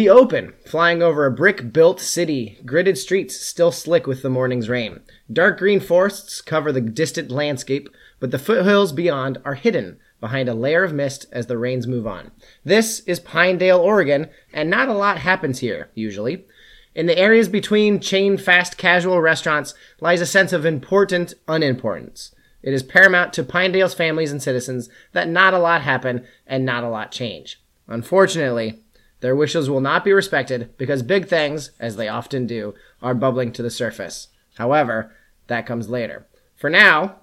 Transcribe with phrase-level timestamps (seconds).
[0.00, 4.70] We open, flying over a brick built city, gridded streets still slick with the morning's
[4.70, 5.00] rain.
[5.30, 7.86] Dark green forests cover the distant landscape,
[8.18, 12.06] but the foothills beyond are hidden behind a layer of mist as the rains move
[12.06, 12.30] on.
[12.64, 16.46] This is Pinedale, Oregon, and not a lot happens here, usually.
[16.94, 22.34] In the areas between chain fast casual restaurants lies a sense of important unimportance.
[22.62, 26.84] It is paramount to Pinedale's families and citizens that not a lot happen and not
[26.84, 27.60] a lot change.
[27.86, 28.80] Unfortunately,
[29.20, 33.52] their wishes will not be respected because big things, as they often do, are bubbling
[33.52, 34.28] to the surface.
[34.56, 35.14] However,
[35.46, 36.26] that comes later.
[36.56, 37.16] For now,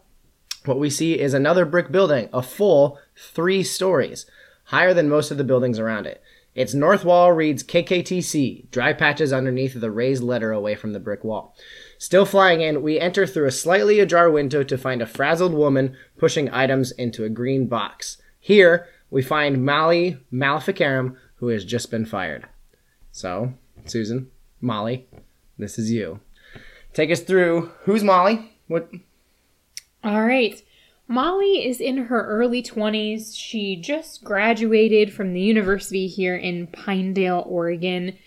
[0.66, 4.25] what we see is another brick building, a full three stories,
[4.66, 6.22] higher than most of the buildings around it.
[6.53, 11.23] Its north wall reads KKTC, dry patches underneath the raised letter away from the brick
[11.23, 11.56] wall.
[12.00, 15.95] Still flying in, we enter through a slightly ajar window to find a frazzled woman
[16.18, 18.18] pushing items into a green box.
[18.40, 22.47] Here, we find Molly Maleficarum, who has just been fired.
[23.11, 23.53] So,
[23.85, 24.30] Susan,
[24.61, 25.07] Molly,
[25.57, 26.19] this is you.
[26.94, 28.52] Take us through who's Molly?
[28.67, 28.89] What
[30.03, 30.61] All right.
[31.07, 33.33] Molly is in her early 20s.
[33.35, 38.17] She just graduated from the university here in Pinedale, Oregon.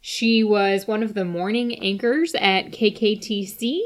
[0.00, 3.80] She was one of the morning anchors at KKTC.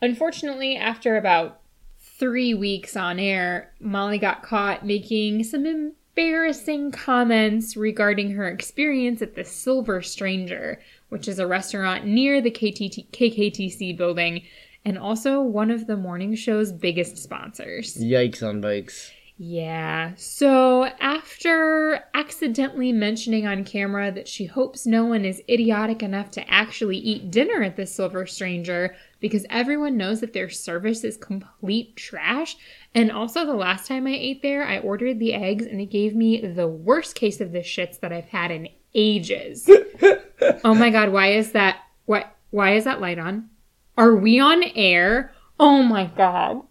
[0.00, 1.60] Unfortunately, after about
[1.98, 9.34] three weeks on air, Molly got caught making some embarrassing comments regarding her experience at
[9.34, 14.42] the Silver Stranger, which is a restaurant near the KTT- KKTC building
[14.86, 17.98] and also one of the morning show's biggest sponsors.
[17.98, 19.10] Yikes on bikes.
[19.36, 20.12] Yeah.
[20.16, 26.50] So after accidentally mentioning on camera that she hopes no one is idiotic enough to
[26.50, 31.96] actually eat dinner at the Silver Stranger because everyone knows that their service is complete
[31.96, 32.56] trash.
[32.94, 36.14] And also, the last time I ate there, I ordered the eggs and it gave
[36.14, 39.68] me the worst case of the shits that I've had in ages.
[40.64, 41.78] oh my god, why is that?
[42.04, 42.34] What?
[42.50, 43.50] Why is that light on?
[43.98, 45.32] Are we on air?
[45.58, 46.62] Oh my god.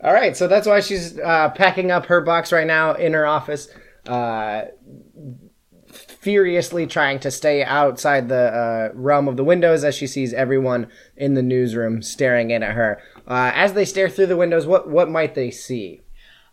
[0.00, 3.26] All right, so that's why she's uh, packing up her box right now in her
[3.26, 3.68] office,
[4.06, 4.66] uh,
[6.20, 10.88] furiously trying to stay outside the uh, realm of the windows as she sees everyone
[11.16, 13.00] in the newsroom staring in at her.
[13.26, 16.02] Uh, as they stare through the windows, what what might they see?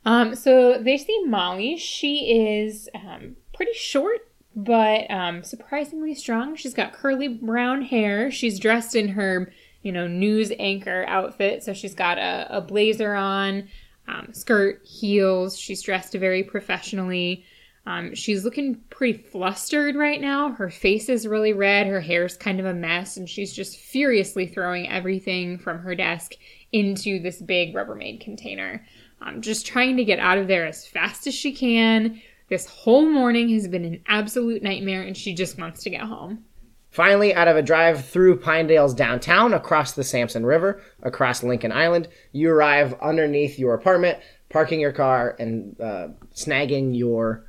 [0.06, 1.78] Um, so they see Molly.
[1.78, 6.56] She is um, pretty short, but um, surprisingly strong.
[6.56, 8.30] She's got curly brown hair.
[8.30, 11.64] She's dressed in her, you know, news anchor outfit.
[11.64, 13.68] So she's got a, a blazer on,
[14.08, 15.58] um, skirt, heels.
[15.58, 17.44] She's dressed very professionally.
[17.88, 20.52] Um, she's looking pretty flustered right now.
[20.52, 21.86] Her face is really red.
[21.86, 26.34] Her hair's kind of a mess, and she's just furiously throwing everything from her desk
[26.72, 28.86] into this big Rubbermaid container.
[29.22, 32.22] Um, just trying to get out of there as fast as she can.
[32.50, 36.44] This whole morning has been an absolute nightmare, and she just wants to get home.
[36.90, 42.08] Finally, out of a drive through Pinedale's downtown, across the Sampson River, across Lincoln Island,
[42.32, 44.18] you arrive underneath your apartment,
[44.50, 47.46] parking your car, and uh, snagging your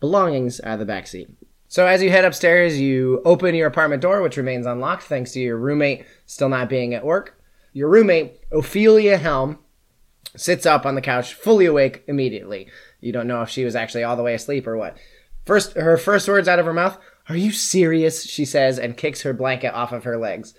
[0.00, 1.28] belongings out of the back seat.
[1.68, 5.40] So as you head upstairs, you open your apartment door, which remains unlocked thanks to
[5.40, 7.40] your roommate still not being at work.
[7.72, 9.58] Your roommate, Ophelia Helm,
[10.36, 12.68] sits up on the couch, fully awake immediately.
[13.00, 14.96] You don't know if she was actually all the way asleep or what.
[15.44, 19.22] First, her first words out of her mouth, "Are you serious?" she says, and kicks
[19.22, 20.54] her blanket off of her legs.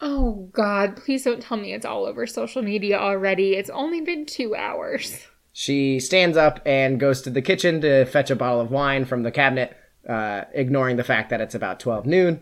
[0.00, 3.54] Oh God, please don't tell me it's all over social media already.
[3.54, 5.26] It's only been two hours.
[5.56, 9.22] She stands up and goes to the kitchen to fetch a bottle of wine from
[9.22, 12.40] the cabinet, uh, ignoring the fact that it's about twelve noon.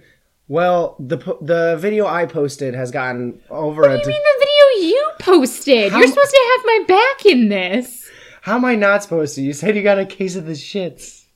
[0.48, 3.82] Well, the po- the video I posted has gotten over.
[3.82, 5.92] What do you mean the video you posted?
[5.92, 8.10] How- You're supposed to have my back in this.
[8.40, 9.42] How am I not supposed to?
[9.42, 11.26] You said you got a case of the shits.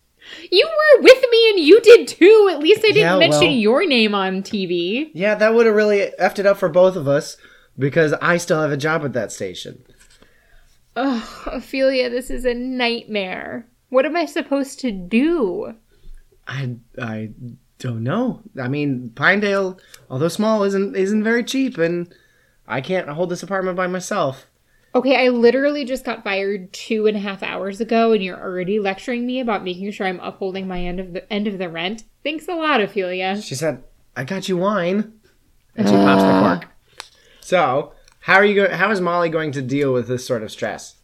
[0.50, 2.48] You were with me and you did too.
[2.52, 5.10] At least I didn't Yeah, mention well- your name on TV.
[5.12, 7.36] Yeah, that would have really effed it up for both of us
[7.78, 9.84] because I still have a job at that station.
[10.96, 13.68] Ugh, Ophelia, this is a nightmare.
[13.90, 15.74] What am I supposed to do?
[16.48, 17.30] I I
[17.78, 18.42] don't know.
[18.58, 19.78] I mean, Pinedale,
[20.08, 22.12] although small, isn't isn't very cheap, and
[22.66, 24.46] I can't hold this apartment by myself.
[24.94, 28.80] Okay, I literally just got fired two and a half hours ago, and you're already
[28.80, 32.04] lecturing me about making sure I'm upholding my end of the end of the rent.
[32.24, 33.40] Thanks a lot, Ophelia.
[33.42, 33.84] She said,
[34.16, 35.12] "I got you wine,"
[35.76, 36.72] and she pops the cork.
[37.40, 37.92] So,
[38.26, 40.96] how are you go- How is Molly going to deal with this sort of stress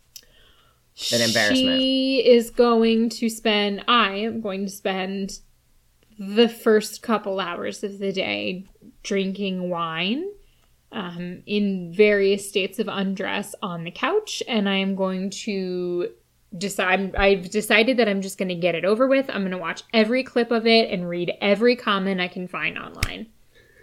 [1.12, 1.80] and embarrassment?
[1.80, 3.84] She is going to spend.
[3.86, 5.38] I am going to spend
[6.18, 8.66] the first couple hours of the day
[9.04, 10.32] drinking wine
[10.90, 16.08] um, in various states of undress on the couch, and I am going to
[16.58, 19.30] decide I've decided that I'm just going to get it over with.
[19.30, 22.76] I'm going to watch every clip of it and read every comment I can find
[22.76, 23.28] online.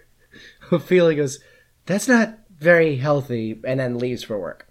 [0.71, 1.39] Ophelia goes,
[1.85, 4.67] "That's not very healthy," and then leaves for work.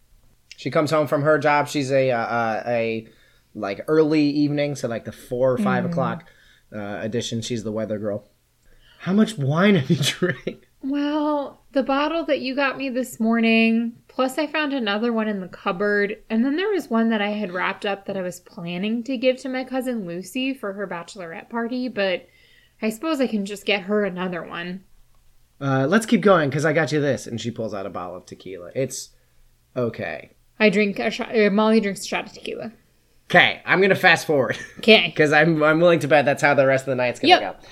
[0.56, 1.68] She comes home from her job.
[1.68, 3.08] She's a uh, uh, a
[3.54, 6.24] like early evening, so like the four or 5 o'clock
[6.74, 7.42] uh, edition.
[7.42, 8.28] She's the weather girl.
[9.00, 10.68] How much wine have you drank?
[10.82, 15.40] Well, the bottle that you got me this morning, plus I found another one in
[15.40, 18.40] the cupboard, and then there was one that I had wrapped up that I was
[18.40, 22.26] planning to give to my cousin Lucy for her bachelorette party, but
[22.80, 24.84] I suppose I can just get her another one.
[25.60, 27.26] Uh, let's keep going because I got you this.
[27.26, 28.70] And she pulls out a bottle of tequila.
[28.74, 29.10] It's
[29.76, 30.30] okay.
[30.60, 32.72] I drink a shot, uh, Molly drinks a shot of tequila.
[33.30, 35.06] Okay, I'm gonna fast forward Okay.
[35.14, 37.62] because I'm I'm willing to bet that's how the rest of the night's gonna Yep.
[37.62, 37.68] go.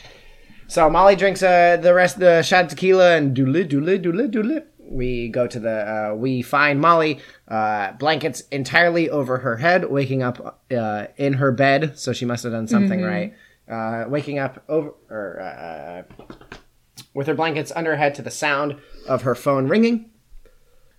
[0.69, 4.29] So Molly drinks uh, the rest of the shot of tequila and doodle doodle doodle
[4.29, 4.61] doodle.
[4.89, 5.71] We go to the
[6.13, 11.51] uh, we find Molly uh, blankets entirely over her head, waking up uh, in her
[11.53, 11.99] bed.
[11.99, 13.35] So she must have done something right.
[13.69, 16.03] Uh, waking up over or uh,
[17.17, 18.77] with her blankets under her head to the sound
[19.09, 20.11] of her phone ringing.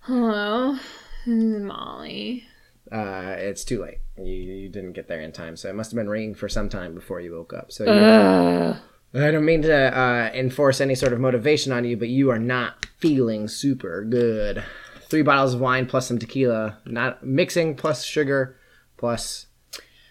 [0.00, 0.76] Hello,
[1.24, 2.44] Molly.
[2.90, 3.98] Uh, it's too late.
[4.16, 6.68] You, you didn't get there in time, so it must have been ringing for some
[6.68, 7.70] time before you woke up.
[7.70, 8.76] So you Ugh.
[9.14, 12.38] I don't mean to uh, enforce any sort of motivation on you, but you are
[12.38, 14.64] not feeling super good.
[15.08, 18.56] Three bottles of wine plus some tequila, not mixing plus sugar
[18.96, 19.46] plus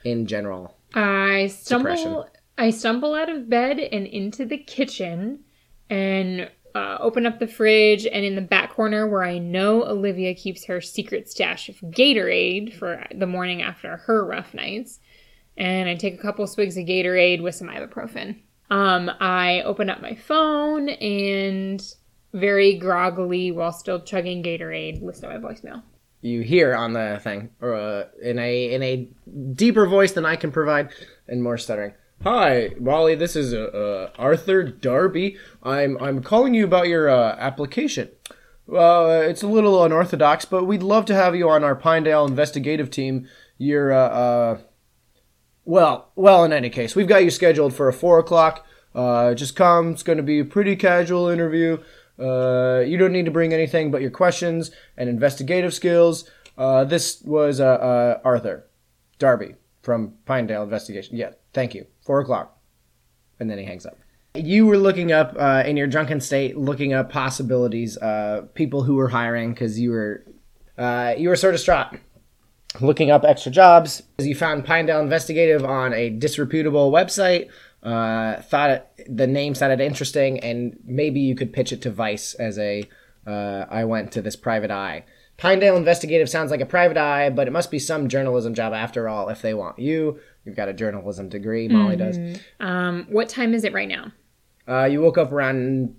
[0.05, 0.77] in general.
[0.93, 2.29] I stumble.
[2.57, 5.43] I stumble out of bed and into the kitchen,
[5.89, 8.05] and uh, open up the fridge.
[8.05, 12.73] And in the back corner, where I know Olivia keeps her secret stash of Gatorade
[12.73, 14.99] for the morning after her rough nights,
[15.57, 18.41] and I take a couple swigs of Gatorade with some ibuprofen.
[18.69, 21.81] Um, I open up my phone and
[22.33, 25.81] very groggily, while still chugging Gatorade, listen to my voicemail.
[26.21, 29.07] You hear on the thing, uh, in a in a
[29.53, 30.89] deeper voice than I can provide,
[31.27, 31.93] and more stuttering.
[32.23, 33.13] Hi, Molly.
[33.13, 35.37] This is uh, uh, Arthur Darby.
[35.61, 38.09] I'm I'm calling you about your uh, application.
[38.71, 42.89] Uh, it's a little unorthodox, but we'd love to have you on our Pinedale investigative
[42.89, 43.27] team.
[43.59, 44.57] You're uh, uh,
[45.63, 46.43] well, well.
[46.43, 48.65] In any case, we've got you scheduled for a four o'clock.
[48.95, 49.91] Uh, just come.
[49.91, 51.77] It's going to be a pretty casual interview.
[52.19, 56.27] Uh, you don't need to bring anything but your questions and investigative skills.
[56.57, 58.65] Uh, this was Arthur
[59.19, 59.53] Darby
[59.83, 61.15] from Pinedale Investigation.
[61.15, 61.87] Yeah, thank you.
[62.05, 62.55] Four o'clock,
[63.39, 63.97] and then he hangs up.
[64.35, 68.93] You were looking up uh, in your drunken state, looking up possibilities, uh, people who
[68.95, 70.23] were hiring because you were
[70.77, 71.97] uh, you were so distraught
[72.79, 74.03] looking up extra jobs.
[74.19, 77.49] You found Pinedale Investigative on a disreputable website.
[77.81, 82.33] Uh, thought it, the name sounded interesting, and maybe you could pitch it to Vice
[82.35, 82.83] as a.
[83.25, 85.03] Uh, I went to this private eye.
[85.37, 89.07] Pinedale Investigative sounds like a private eye, but it must be some journalism job after
[89.07, 89.29] all.
[89.29, 91.67] If they want you, you've got a journalism degree.
[91.67, 92.17] Molly does.
[92.59, 94.11] Um, what time is it right now?
[94.67, 95.95] Uh, you woke up around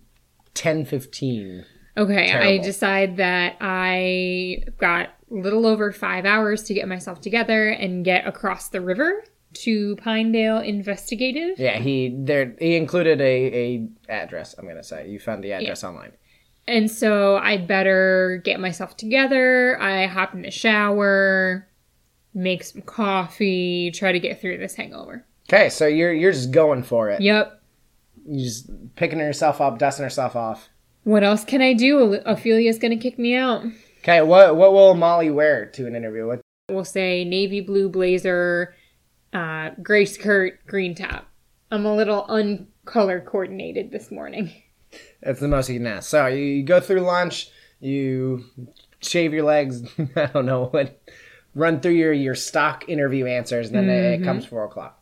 [0.54, 1.64] ten fifteen.
[1.96, 7.68] Okay, I decide that I got a little over five hours to get myself together
[7.68, 11.58] and get across the river to Pinedale Investigative.
[11.58, 12.54] Yeah, he there.
[12.58, 14.54] He included a a address.
[14.58, 16.12] I'm gonna say you found the address online.
[16.68, 19.80] And so I better get myself together.
[19.80, 21.66] I hop in the shower,
[22.34, 25.24] make some coffee, try to get through this hangover.
[25.48, 27.22] Okay, so you're you're just going for it.
[27.22, 27.62] Yep.
[28.26, 30.68] You're just picking herself up, dusting herself off.
[31.04, 32.20] What else can I do?
[32.26, 33.64] Ophelia's gonna kick me out.
[34.00, 36.26] Okay, what what will Molly wear to an interview?
[36.26, 38.74] What We'll say navy blue blazer,
[39.32, 41.26] uh, gray skirt, green top.
[41.70, 44.52] I'm a little uncolor coordinated this morning.
[45.22, 46.08] that's the most you can ask.
[46.08, 48.44] So you, you go through lunch, you
[49.00, 49.82] shave your legs.
[50.16, 51.00] I don't know what.
[51.54, 54.94] Run through your your stock interview answers, and then it, it comes four o'clock.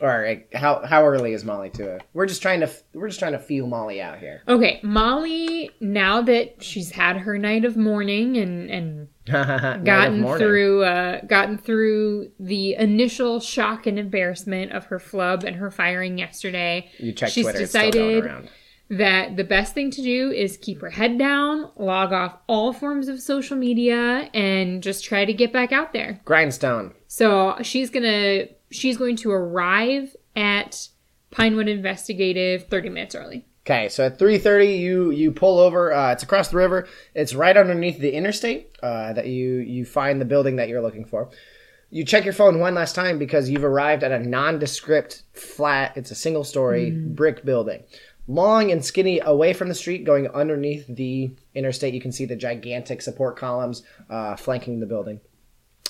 [0.00, 2.02] Or how how early is Molly to it?
[2.14, 4.42] We're just trying to we're just trying to feel Molly out here.
[4.48, 9.08] Okay, Molly, now that she's had her night of mourning and and
[9.84, 15.70] gotten through uh gotten through the initial shock and embarrassment of her flub and her
[15.70, 17.60] firing yesterday, You check she's Twitter.
[17.60, 18.48] it's still going decided around.
[18.90, 23.08] That the best thing to do is keep her head down, log off all forms
[23.08, 26.20] of social media, and just try to get back out there.
[26.24, 26.94] Grindstone.
[27.08, 30.88] So she's gonna she's going to arrive at
[31.30, 33.46] Pinewood Investigative 30 minutes early.
[33.66, 35.90] Okay, so at three thirty, you you pull over.
[35.90, 36.86] Uh, it's across the river.
[37.14, 41.06] It's right underneath the interstate uh, that you you find the building that you're looking
[41.06, 41.30] for.
[41.88, 45.96] You check your phone one last time because you've arrived at a nondescript flat.
[45.96, 47.84] It's a single story brick building,
[48.26, 51.94] long and skinny, away from the street, going underneath the interstate.
[51.94, 55.20] You can see the gigantic support columns uh, flanking the building.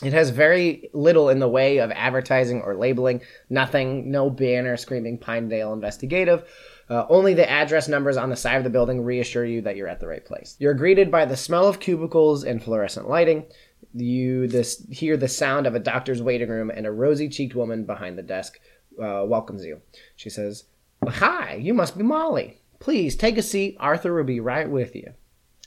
[0.02, 3.22] It has very little in the way of advertising or labeling.
[3.48, 6.44] Nothing, no banner screaming Pinedale Investigative.
[6.90, 9.88] Uh, only the address numbers on the side of the building reassure you that you're
[9.88, 10.56] at the right place.
[10.58, 13.46] You're greeted by the smell of cubicles and fluorescent lighting.
[13.94, 18.18] You this hear the sound of a doctor's waiting room, and a rosy-cheeked woman behind
[18.18, 18.58] the desk
[18.98, 19.80] uh, welcomes you.
[20.16, 20.64] She says,
[21.08, 22.60] "Hi, you must be Molly.
[22.80, 23.76] Please take a seat.
[23.80, 25.14] Arthur will be right with you."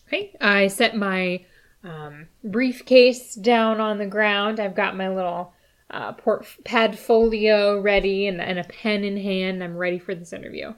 [0.07, 0.35] Okay.
[0.39, 1.45] I set my
[1.83, 4.59] um, briefcase down on the ground.
[4.59, 5.53] I've got my little
[5.89, 9.63] uh, port padfolio ready and, and a pen in hand.
[9.63, 10.73] I'm ready for this interview.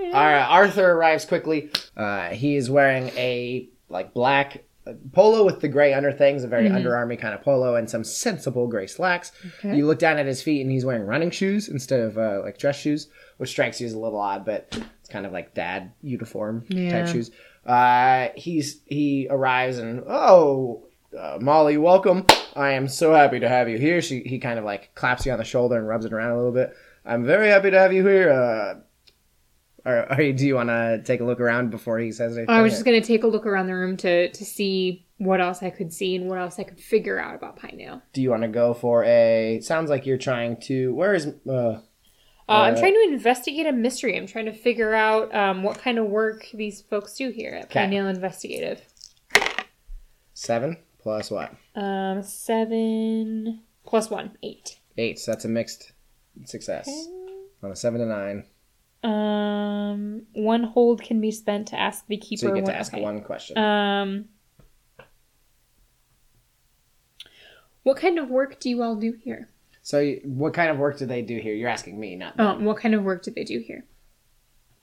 [0.00, 1.70] All right, Arthur arrives quickly.
[1.96, 6.68] Uh, he is wearing a like black uh, polo with the gray underthings, a very
[6.68, 9.32] underarmy kind of polo, and some sensible gray slacks.
[9.58, 9.76] Okay.
[9.76, 12.58] You look down at his feet, and he's wearing running shoes instead of uh, like
[12.58, 15.92] dress shoes, which strikes you as a little odd, but it's kind of like dad
[16.02, 16.90] uniform Yeah.
[17.02, 17.30] type shoes.
[17.66, 20.84] Uh, he's he arrives and oh.
[21.18, 22.26] Uh, Molly, welcome.
[22.54, 24.02] I am so happy to have you here.
[24.02, 26.36] She, he kind of like claps you on the shoulder and rubs it around a
[26.36, 26.76] little bit.
[27.02, 28.30] I'm very happy to have you here.
[28.30, 28.74] Uh,
[29.88, 32.54] or, or do you want to take a look around before he says anything?
[32.54, 35.40] I was just going to take a look around the room to, to see what
[35.40, 38.02] else I could see and what else I could figure out about Pinedale.
[38.12, 39.60] Do you want to go for a?
[39.62, 40.92] Sounds like you're trying to.
[40.94, 41.26] Where is?
[41.50, 41.80] Uh,
[42.48, 44.16] Uh, I'm Uh, trying to investigate a mystery.
[44.16, 47.64] I'm trying to figure out um, what kind of work these folks do here at
[47.64, 47.80] Okay.
[47.80, 48.80] Pinedale Investigative.
[50.32, 51.54] seven plus what?
[51.74, 54.78] Um, seven plus one, eight.
[54.96, 55.18] Eight.
[55.18, 55.92] So that's a mixed
[56.44, 56.88] success.
[57.62, 58.44] On a seven to nine,
[59.02, 62.40] Um, one hold can be spent to ask the keeper.
[62.40, 63.02] so you get to ask okay.
[63.02, 63.58] one question.
[63.58, 64.28] Um,
[67.82, 69.50] what kind of work do you all do here?
[69.88, 71.54] So, what kind of work do they do here?
[71.54, 72.38] You're asking me, not.
[72.38, 73.86] Um, what kind of work do they do here?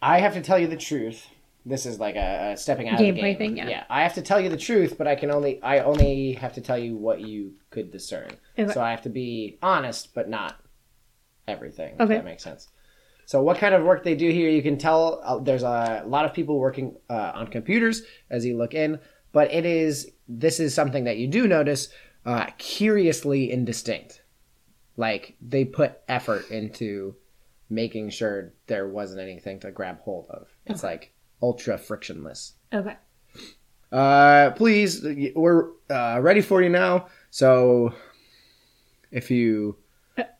[0.01, 1.27] I have to tell you the truth.
[1.63, 3.37] This is like a, a stepping out of the Gameplay game.
[3.37, 3.83] thing, yeah.
[3.87, 6.61] I have to tell you the truth, but I can only I only have to
[6.61, 8.31] tell you what you could discern.
[8.57, 8.73] Okay.
[8.73, 10.59] So I have to be honest, but not
[11.47, 11.93] everything.
[11.93, 12.15] If Okay.
[12.15, 12.69] that makes sense.
[13.27, 14.49] So what kind of work they do here?
[14.49, 18.57] You can tell uh, there's a lot of people working uh, on computers as you
[18.57, 18.97] look in,
[19.33, 21.89] but it is this is something that you do notice
[22.25, 24.23] uh, curiously indistinct.
[24.97, 27.15] Like they put effort into
[27.69, 30.47] making sure there wasn't anything to grab hold of.
[30.65, 32.53] It's like ultra frictionless.
[32.73, 32.95] Okay.
[33.91, 37.07] Uh, please, we're uh, ready for you now.
[37.29, 37.93] So,
[39.11, 39.77] if you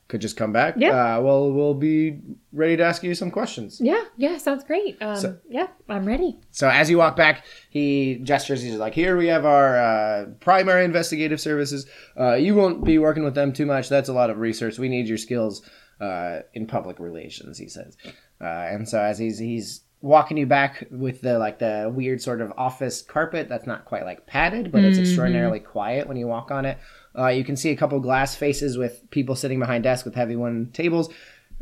[0.08, 1.18] could just come back, Yeah.
[1.18, 2.20] uh, well, we'll be
[2.54, 3.80] ready to ask you some questions.
[3.82, 4.04] Yeah.
[4.18, 4.38] Yeah.
[4.38, 4.98] Sounds great.
[5.02, 6.40] Um, So- yeah, I'm ready.
[6.52, 8.62] So, as you walk back, he gestures.
[8.62, 11.88] He's like, "Here we have our uh, primary investigative services.
[12.20, 13.90] Uh, you won't be working with them too much.
[13.90, 14.78] That's a lot of research.
[14.78, 15.68] We need your skills
[16.00, 17.98] uh, in public relations." He says,
[18.40, 22.42] uh, and so as he's he's walking you back with the like the weird sort
[22.42, 26.52] of office carpet that's not quite like padded, but it's extraordinarily quiet when you walk
[26.52, 26.78] on it.
[27.18, 30.36] Uh, you can see a couple glass faces with people sitting behind desks with heavy
[30.36, 31.10] one tables.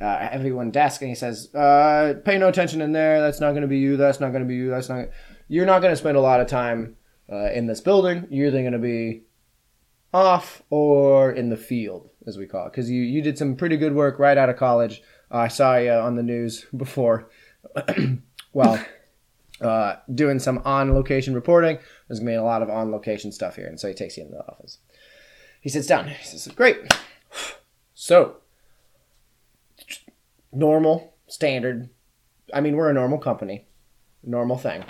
[0.02, 3.22] Uh, heavy one desk, and he says, uh, "Pay no attention in there.
[3.22, 3.96] That's not going to be you.
[3.96, 4.72] That's not going to be you.
[4.72, 5.10] That's not.
[5.48, 6.98] You're not going to spend a lot of time
[7.32, 8.28] uh, in this building.
[8.32, 9.22] You're either going to be
[10.12, 13.78] off or in the field, as we call it, because you you did some pretty
[13.78, 15.04] good work right out of college.
[15.30, 17.30] I saw you on the news before.
[18.54, 18.84] well,
[19.62, 21.80] uh, doing some on location reporting.
[22.08, 24.24] There's gonna be a lot of on location stuff here, and so he takes you
[24.24, 24.80] into the office.
[25.62, 26.08] He sits down.
[26.08, 26.78] He says, "Great.
[27.96, 28.38] So,
[30.52, 31.90] normal, standard.
[32.54, 33.66] I mean, we're a normal company,
[34.24, 34.84] normal thing.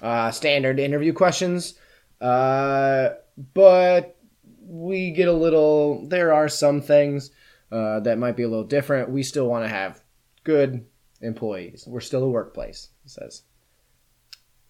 [0.00, 1.74] Uh, standard interview questions,
[2.20, 3.08] uh,
[3.54, 4.16] but
[4.60, 6.06] we get a little.
[6.06, 7.32] There are some things
[7.72, 9.10] uh, that might be a little different.
[9.10, 10.00] We still want to have
[10.44, 10.86] good
[11.24, 11.84] employees.
[11.86, 13.42] We're still a workplace." He says.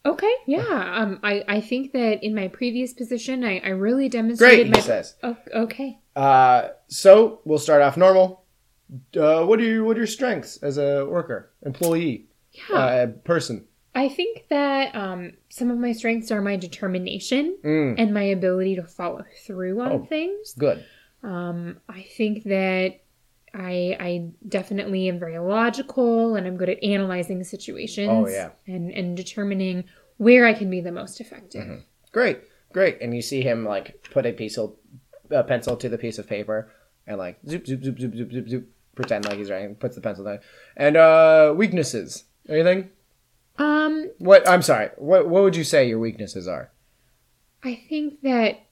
[0.07, 0.33] Okay.
[0.47, 0.95] Yeah.
[1.01, 1.21] Um.
[1.23, 4.79] I I think that in my previous position, I I really demonstrated Great, my.
[4.79, 5.15] he says.
[5.23, 5.99] Oh, okay.
[6.15, 8.45] Uh, so we'll start off normal.
[9.17, 12.77] Uh, what are your what are your strengths as a worker, employee, Yeah.
[12.77, 13.65] uh, person?
[13.95, 18.77] I think that um some of my strengths are my determination Mm, and my ability
[18.77, 20.05] to follow through on Oh.
[20.05, 20.55] things.
[20.59, 20.85] good.
[21.23, 23.01] Um, I think that
[23.55, 28.11] I I definitely am very logical and I'm good at analyzing situations.
[28.11, 28.51] Oh, yeah.
[28.67, 29.85] and and determining
[30.17, 31.63] where I can be the most effective.
[31.65, 31.81] Mm-hmm.
[32.13, 32.41] Great,
[32.73, 33.01] great.
[33.01, 34.75] And you see him like put a piece of
[35.31, 36.71] a pencil to the piece of paper
[37.07, 38.69] and like zoop zoop zoop zoop zoop zoop zoop.
[38.97, 39.75] Pretend like he's writing.
[39.75, 40.39] Puts the pencil down.
[40.77, 42.25] And uh, weaknesses.
[42.49, 42.91] Anything?
[43.59, 44.49] Um, What?
[44.49, 44.91] I'm sorry.
[44.97, 46.71] What What would you say your weaknesses are?
[47.65, 48.64] I think that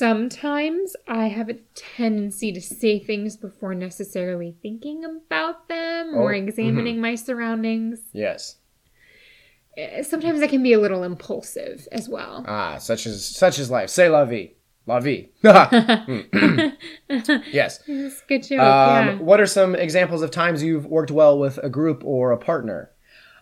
[0.00, 6.36] sometimes I have a tendency to say things before necessarily thinking about them or Oh,
[6.36, 8.00] examining my surroundings.
[8.12, 8.56] Yes.
[9.76, 12.44] Eh, Sometimes I can be a little impulsive as well.
[12.48, 13.90] Ah, such as such as life.
[13.90, 14.52] Say la vie.
[14.86, 15.28] La vie.
[17.10, 17.36] Hmm.
[17.52, 17.80] yes.
[18.28, 18.60] Good joke.
[18.60, 19.14] Um, yeah.
[19.18, 22.90] What are some examples of times you've worked well with a group or a partner,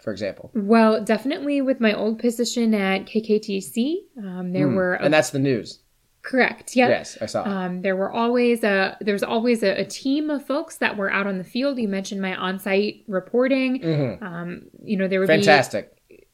[0.03, 0.51] for example?
[0.55, 5.05] Well, definitely with my old position at KKTC, um, there were a.
[5.05, 5.79] And that's the news.
[6.29, 6.77] Correct.
[6.77, 6.91] Yep.
[6.91, 7.43] Yes, I saw.
[7.45, 11.27] Um, there were always a there's always a, a team of folks that were out
[11.27, 11.79] on the field.
[11.79, 13.81] You mentioned my on-site reporting.
[13.81, 14.23] Mhm.
[14.23, 15.97] Um, you know there would be Fantastic.
[16.09, 16.27] be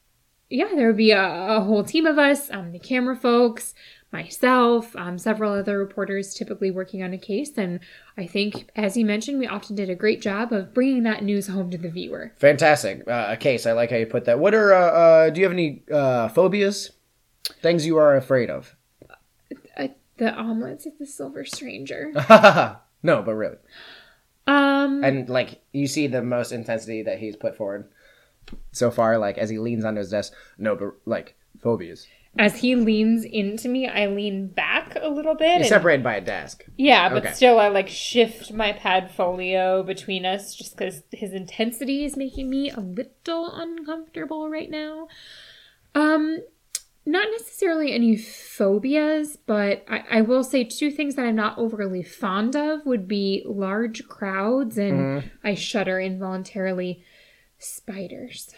[0.49, 1.23] yeah there would be a,
[1.57, 3.73] a whole team of us, um, the camera folks,
[4.11, 7.79] myself, um, several other reporters typically working on a case, and
[8.17, 11.47] I think as you mentioned, we often did a great job of bringing that news
[11.47, 12.33] home to the viewer.
[12.37, 13.07] Fantastic.
[13.07, 13.65] Uh, a case.
[13.65, 14.39] I like how you put that.
[14.39, 16.91] What are, uh, uh, do you have any uh, phobias?
[17.61, 18.75] Things you are afraid of?
[20.17, 22.11] The omelets of the Silver Stranger.
[23.03, 23.57] no, but really.
[24.47, 27.89] Um, And, like, you see the most intensity that he's put forward
[28.71, 30.33] so far, like, as he leans onto his desk.
[30.57, 32.05] No, but, like, phobias.
[32.37, 35.53] as he leans into me, I lean back a little bit.
[35.53, 36.65] He's and- separated by a desk.
[36.77, 37.33] Yeah, but Okay.
[37.33, 42.49] still, I like shift my pad folio between us just because his intensity is making
[42.49, 45.07] me a little uncomfortable right now.
[45.95, 46.39] Um,
[47.05, 52.01] not necessarily any phobias, but I, I will say two things that I'm not overly
[52.01, 57.03] fond of would be large crowds and I shudder involuntarily.
[57.57, 58.53] Spiders.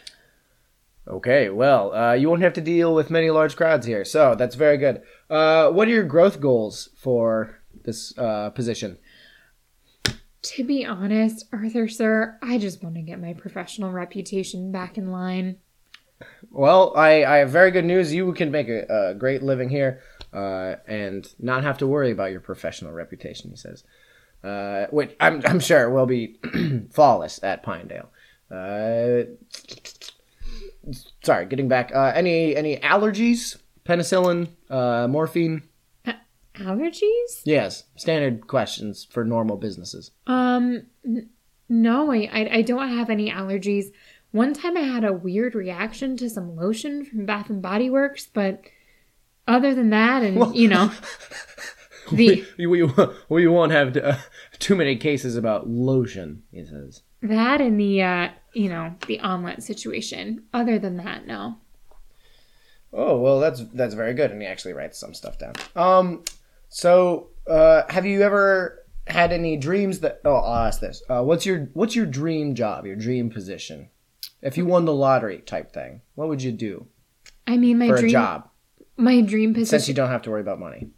[1.07, 4.55] Okay, well, uh, you won't have to deal with many large crowds here, so that's
[4.55, 5.01] very good.
[5.29, 8.97] Uh, what are your growth goals for this uh, position?
[10.41, 15.11] To be honest, Arthur, sir, I just want to get my professional reputation back in
[15.11, 15.57] line.
[16.51, 18.13] Well, I, I have very good news.
[18.13, 20.01] You can make a, a great living here
[20.33, 23.83] uh, and not have to worry about your professional reputation, he says.
[24.43, 26.37] Uh, which I'm, I'm sure will be
[26.91, 28.09] flawless at Pinedale.
[28.49, 29.31] Uh,
[31.23, 31.91] sorry, getting back.
[31.93, 33.57] Uh, any any allergies?
[33.85, 35.63] Penicillin, uh, morphine?
[36.55, 37.41] Allergies?
[37.45, 40.11] Yes, standard questions for normal businesses.
[40.25, 41.29] Um, n-
[41.69, 43.85] no, I I don't have any allergies.
[44.37, 48.27] One time I had a weird reaction to some lotion from Bath and Body Works,
[48.31, 48.61] but
[49.47, 50.91] other than that, and you know,
[52.11, 52.87] the we, we,
[53.29, 54.17] we won't have uh,
[54.59, 57.01] too many cases about lotion, he says.
[57.23, 60.43] that and the uh, you know, the omelet situation.
[60.53, 61.57] Other than that, no.
[62.93, 65.53] Oh well, that's that's very good, and he actually writes some stuff down.
[65.75, 66.23] Um,
[66.69, 70.21] so uh, have you ever had any dreams that?
[70.23, 71.01] Oh, I'll ask this.
[71.09, 72.85] Uh, what's your what's your dream job?
[72.85, 73.89] Your dream position?
[74.41, 76.87] If you won the lottery type thing, what would you do
[77.45, 78.49] I mean, my for dream, a job?
[78.97, 79.79] my dream position.
[79.79, 80.89] Since you don't have to worry about money.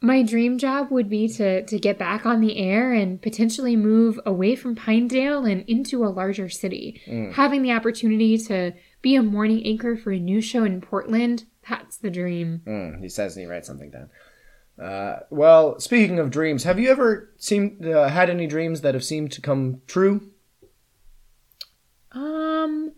[0.00, 4.18] my dream job would be to to get back on the air and potentially move
[4.26, 7.00] away from Pinedale and into a larger city.
[7.34, 11.96] Having the opportunity to be a morning anchor for a new show in Portland, that's
[11.98, 12.62] the dream.
[12.66, 14.10] Mm, he says and he writes something down.
[14.82, 19.04] Uh, well, speaking of dreams, have you ever seemed uh, had any dreams that have
[19.04, 20.31] seemed to come true?
[22.12, 22.92] Um,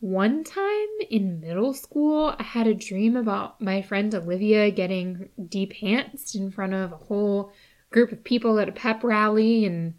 [0.00, 6.34] one time in middle school, I had a dream about my friend Olivia getting depantsed
[6.34, 7.52] in front of a whole
[7.90, 9.94] group of people at a pep rally, and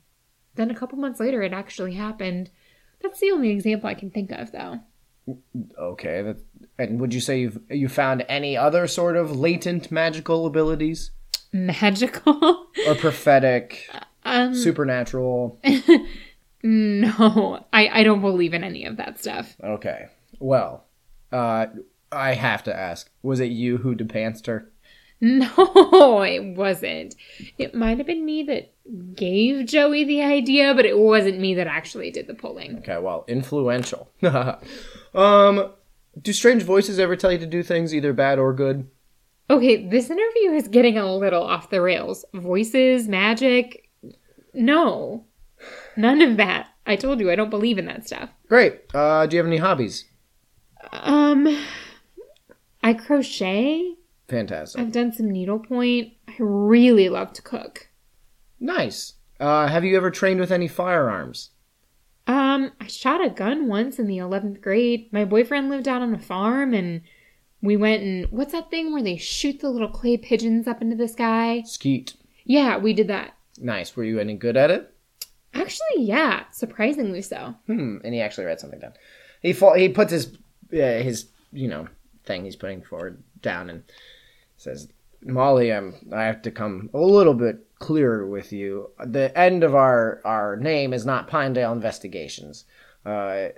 [0.56, 2.50] then a couple months later, it actually happened.
[3.02, 4.80] That's the only example I can think of, though.
[5.80, 6.38] Okay, that,
[6.78, 11.10] and would you say you've you found any other sort of latent magical abilities
[11.52, 12.68] Magical?
[12.88, 13.90] or prophetic,
[14.24, 15.60] um, supernatural?
[16.66, 19.56] no, I, I don't believe in any of that stuff.
[19.64, 20.08] Okay,
[20.40, 20.86] well,
[21.32, 21.68] uh,
[22.12, 24.72] I have to ask: Was it you who depantsed her?
[25.22, 27.16] No, it wasn't.
[27.58, 28.74] It might have been me that
[29.16, 32.80] gave Joey the idea, but it wasn't me that actually did the pulling.
[32.80, 34.10] Okay, well, influential.
[35.14, 35.72] um,
[36.20, 38.90] do strange voices ever tell you to do things either bad or good?
[39.50, 42.26] Okay, this interview is getting a little off the rails.
[42.34, 43.88] Voices, magic.
[44.54, 45.26] No.
[45.98, 46.70] None of that.
[46.86, 48.30] I told you I don't believe in that stuff.
[48.48, 48.82] Great.
[48.94, 50.06] Uh, do you have any hobbies?
[50.92, 51.64] Um
[52.84, 53.96] I crochet.
[54.28, 54.80] Fantastic.
[54.80, 56.14] I've done some needlepoint.
[56.28, 57.90] I really love to cook.
[58.60, 59.14] Nice.
[59.40, 61.50] Uh, have you ever trained with any firearms?
[62.28, 65.12] Um, I shot a gun once in the 11th grade.
[65.12, 67.02] My boyfriend lived out on a farm and
[67.62, 70.96] we went and what's that thing where they shoot the little clay pigeons up into
[70.96, 71.64] the sky?
[71.66, 72.16] Skeet.
[72.44, 73.36] Yeah, we did that.
[73.58, 73.96] Nice.
[73.96, 74.94] Were you any good at it?
[75.56, 77.56] Actually, yeah, surprisingly so.
[77.68, 77.98] Hmm.
[78.04, 78.94] And he actually writes something down.
[79.42, 80.28] He he puts his
[80.74, 81.88] uh, his you know
[82.26, 83.84] thing he's putting forward down and
[84.58, 84.90] says,
[85.24, 88.90] "Molly, I'm I have to come a little bit clearer with you.
[89.06, 92.66] The end of our our name is not Pinedale Investigations,
[93.06, 93.50] uh,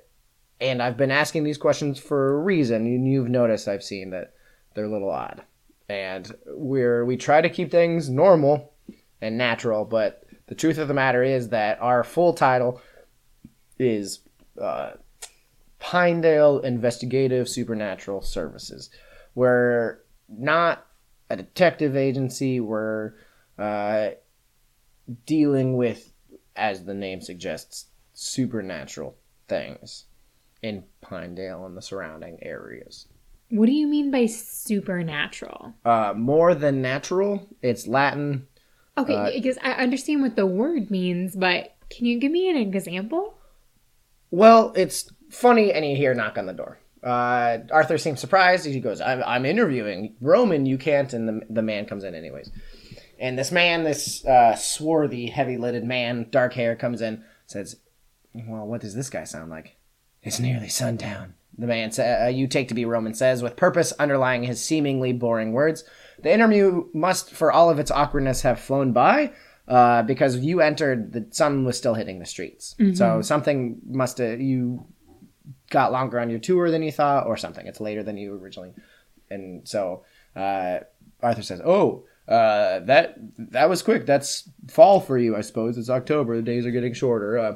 [0.60, 2.86] and I've been asking these questions for a reason.
[2.86, 4.34] And you've noticed I've seen that
[4.74, 5.44] they're a little odd.
[5.90, 8.74] and we're we try to keep things normal
[9.22, 12.82] and natural, but the truth of the matter is that our full title
[13.80, 14.22] is
[14.62, 14.92] uh,
[15.80, 18.90] Pinedale Investigative Supernatural Services.
[19.36, 20.86] We're not
[21.30, 22.60] a detective agency.
[22.60, 23.14] We're
[23.58, 24.10] uh,
[25.26, 26.12] dealing with,
[26.56, 29.16] as the name suggests, supernatural
[29.48, 30.06] things
[30.64, 33.08] in Pinedale and the surrounding areas.
[33.50, 35.74] What do you mean by supernatural?
[35.86, 37.48] Uh, more than natural.
[37.62, 38.48] It's Latin.
[38.98, 42.58] Okay, Uh, because I understand what the word means, but can you give me an
[42.58, 43.36] example?
[44.32, 46.80] Well, it's funny, and you hear a knock on the door.
[47.04, 48.66] Uh, Arthur seems surprised.
[48.66, 50.16] He goes, I'm, I'm interviewing.
[50.20, 51.14] Roman, you can't.
[51.14, 52.52] And the, the man comes in, anyways.
[53.20, 57.78] And this man, this uh, swarthy, heavy lidded man, dark hair, comes in, says,
[58.34, 59.78] Well, what does this guy sound like?
[60.24, 61.36] It's nearly sundown.
[61.58, 65.14] The man sa- uh, you take to be Roman says, with purpose underlying his seemingly
[65.14, 65.84] boring words.
[66.24, 69.32] The interview must, for all of its awkwardness, have flown by.
[69.68, 72.74] Uh, because you entered, the sun was still hitting the streets.
[72.96, 74.86] So something must have you
[75.70, 77.68] got longer on your tour than you thought, or something.
[77.68, 78.74] It's later than you originally.
[79.30, 80.04] And so
[80.38, 80.80] uh,
[81.22, 84.06] Arthur says, "Oh, uh, that that was quick.
[84.06, 85.78] That's fall for you, I suppose.
[85.78, 86.38] It's October.
[86.38, 87.56] The days are getting shorter." Uh,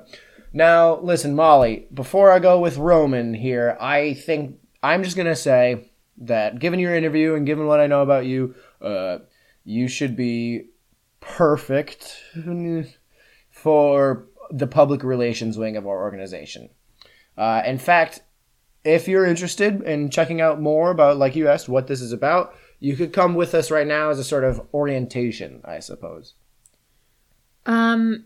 [0.51, 1.87] now, listen, Molly.
[1.93, 5.90] Before I go with Roman here, I think I'm just gonna say
[6.21, 9.19] that, given your interview and given what I know about you, uh,
[9.63, 10.67] you should be
[11.19, 12.23] perfect
[13.49, 16.69] for the public relations wing of our organization.
[17.37, 18.21] Uh, in fact,
[18.83, 22.55] if you're interested in checking out more about, like you asked, what this is about,
[22.79, 26.33] you could come with us right now as a sort of orientation, I suppose.
[27.65, 28.25] Um,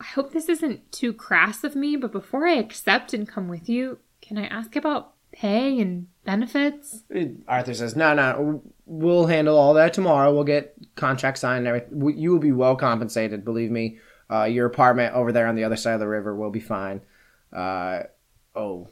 [0.00, 3.68] I hope this isn't too crass of me, but before I accept and come with
[3.68, 7.02] you, can I ask about pay and benefits?
[7.48, 10.32] Arthur says, "No, no, we'll handle all that tomorrow.
[10.32, 12.18] We'll get contract signed and everything.
[12.18, 13.44] You will be well compensated.
[13.44, 13.98] Believe me.
[14.30, 17.02] Uh, your apartment over there on the other side of the river will be fine.
[17.52, 18.04] Uh,
[18.56, 18.88] oh,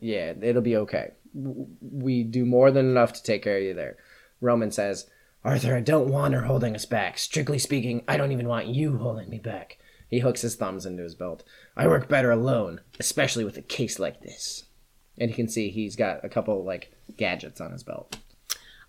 [0.00, 1.12] yeah, it'll be okay.
[1.34, 3.96] We do more than enough to take care of you there."
[4.40, 5.10] Roman says,
[5.44, 7.18] "Arthur, I don't want her holding us back.
[7.18, 11.02] Strictly speaking, I don't even want you holding me back." He hooks his thumbs into
[11.02, 11.44] his belt.
[11.76, 14.64] I work better alone, especially with a case like this.
[15.20, 18.18] And you can see he's got a couple like gadgets on his belt.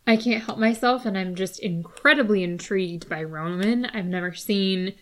[0.07, 3.85] I can't help myself, and I'm just incredibly intrigued by Roman.
[3.85, 4.95] I've never seen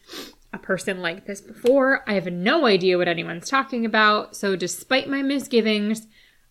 [0.52, 2.04] a person like this before.
[2.08, 6.08] I have no idea what anyone's talking about, so despite my misgivings,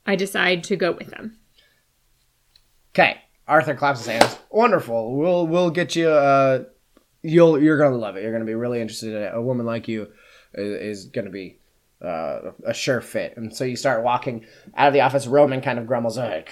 [0.07, 1.39] I decide to go with them.
[2.95, 4.39] Okay, Arthur claps his hands.
[4.51, 5.17] Wonderful.
[5.17, 6.09] We'll we'll get you.
[6.09, 6.65] Uh,
[7.23, 8.23] you'll you're gonna love it.
[8.23, 9.33] You're gonna be really interested in it.
[9.35, 10.09] A woman like you
[10.55, 11.59] is, is gonna be
[12.03, 13.37] uh, a sure fit.
[13.37, 14.45] And so you start walking
[14.77, 15.27] out of the office.
[15.27, 16.19] Roman kind of grumbles.
[16.19, 16.43] "Oh,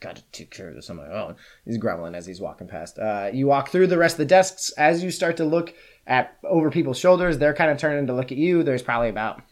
[0.00, 1.34] Got to take care of this on my own.
[1.64, 3.00] He's grumbling as he's walking past.
[3.00, 4.70] Uh, you walk through the rest of the desks.
[4.78, 5.74] As you start to look
[6.06, 8.62] at over people's shoulders, they're kind of turning to look at you.
[8.62, 9.42] There's probably about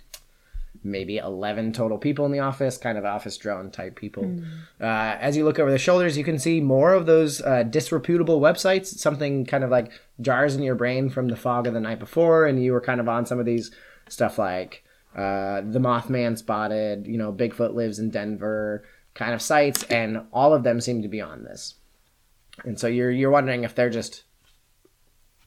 [0.84, 4.40] maybe 11 total people in the office, kind of office drone type people.
[4.80, 4.84] Uh,
[5.20, 8.86] as you look over the shoulders, you can see more of those uh, disreputable websites,
[8.86, 12.46] something kind of like jars in your brain from the fog of the night before,
[12.46, 13.72] and you were kind of on some of these
[14.08, 19.82] stuff like uh, The Mothman Spotted, you know, Bigfoot Lives in Denver kind of sites,
[19.84, 21.74] and all of them seem to be on this.
[22.64, 24.24] And so you're you're wondering if they're just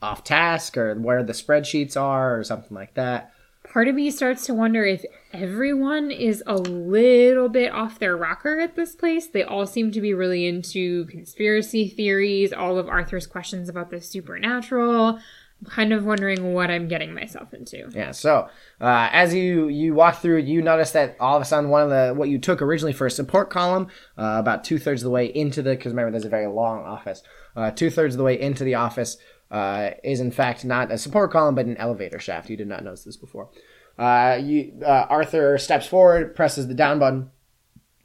[0.02, 3.32] off task or where the spreadsheets are or something like that.
[3.72, 8.60] Part of me starts to wonder if everyone is a little bit off their rocker
[8.60, 9.28] at this place.
[9.28, 14.02] They all seem to be really into conspiracy theories, all of Arthur's questions about the
[14.02, 15.20] supernatural.
[15.66, 17.90] Kind of wondering what I'm getting myself into.
[17.92, 18.12] Yeah.
[18.12, 18.48] So
[18.80, 21.90] uh, as you you walk through, you notice that all of a sudden one of
[21.90, 25.12] the what you took originally for a support column, uh, about two thirds of the
[25.12, 27.24] way into the because remember there's a very long office.
[27.58, 29.18] Uh, two thirds of the way into the office
[29.52, 32.50] uh, is in fact not a support column but an elevator shaft.
[32.50, 33.50] You did not notice this before.
[33.98, 37.32] Uh, you uh, Arthur steps forward, presses the down button.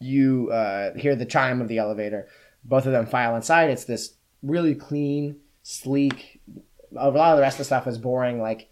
[0.01, 0.51] You
[0.97, 2.27] hear the chime of the elevator.
[2.65, 3.71] Both of them file inside.
[3.71, 6.34] It's this really clean, sleek.
[6.97, 8.71] A lot of the rest of the stuff is boring, like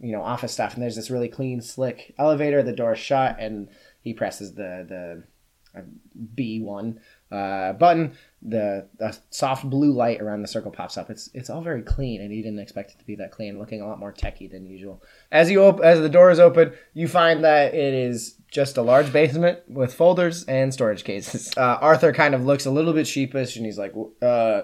[0.00, 0.74] you know office stuff.
[0.74, 3.68] And there's this really clean slick elevator the door's shut and
[4.00, 5.24] he presses the the
[5.78, 5.82] uh,
[6.34, 6.98] b1
[7.30, 8.12] uh, button.
[8.42, 11.08] The, the soft blue light around the circle pops up.
[11.10, 13.80] It's it's all very clean and he didn't expect it to be that clean looking
[13.80, 15.02] a lot more techy than usual.
[15.30, 18.82] As you op- as the door is open you find that it is just a
[18.82, 21.50] large basement with folders and storage cases.
[21.62, 24.62] Uh, arthur kind of looks a little bit sheepish and he's like uh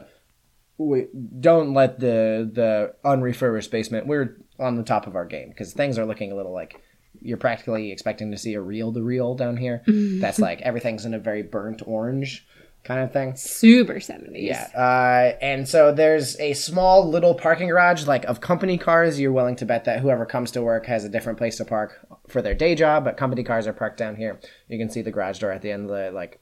[0.79, 1.07] we
[1.41, 4.07] don't let the the unrefurbished basement.
[4.07, 6.81] We're on the top of our game because things are looking a little like
[7.21, 9.83] you're practically expecting to see a reel to reel down here.
[9.87, 12.47] That's like everything's in a very burnt orange.
[12.85, 13.35] kind of thing.
[13.35, 14.31] Super 70s.
[14.35, 14.69] Yeah.
[14.75, 19.19] Uh, and so there's a small little parking garage, like of company cars.
[19.19, 22.07] You're willing to bet that whoever comes to work has a different place to park
[22.29, 24.39] for their day job, but company cars are parked down here.
[24.69, 26.41] You can see the garage door at the end of the, like,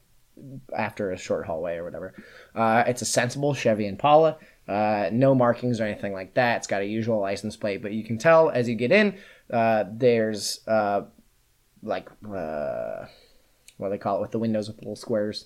[0.75, 2.13] after a short hallway or whatever.
[2.55, 4.37] Uh, it's a sensible Chevy Impala.
[4.67, 6.57] Uh, no markings or anything like that.
[6.57, 9.17] It's got a usual license plate, but you can tell as you get in,
[9.51, 11.03] uh, there's uh,
[11.81, 13.05] like uh,
[13.77, 15.45] what do they call it with the windows with little squares,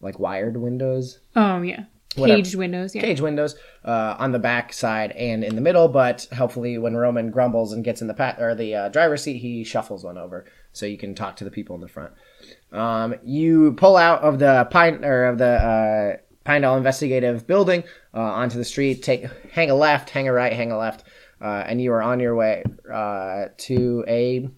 [0.00, 1.84] like wired windows, Oh, yeah.
[2.14, 2.36] Whatever.
[2.42, 2.94] Caged windows.
[2.94, 3.00] Yeah.
[3.00, 5.88] cage windows uh, on the back side and in the middle.
[5.88, 9.38] But hopefully, when Roman grumbles and gets in the pat or the uh, driver's seat,
[9.38, 12.12] he shuffles one over so you can talk to the people in the front.
[12.72, 18.20] Um, you pull out of the pine or of the uh, Pinedale Investigative Building uh,
[18.20, 19.02] onto the street.
[19.02, 21.04] Take hang a left, hang a right, hang a left,
[21.40, 24.48] uh, and you are on your way uh, to a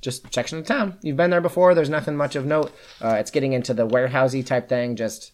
[0.00, 0.98] just section of town.
[1.02, 1.74] You've been there before.
[1.74, 2.72] There's nothing much of note.
[3.02, 5.32] Uh, it's getting into the warehousey type thing, just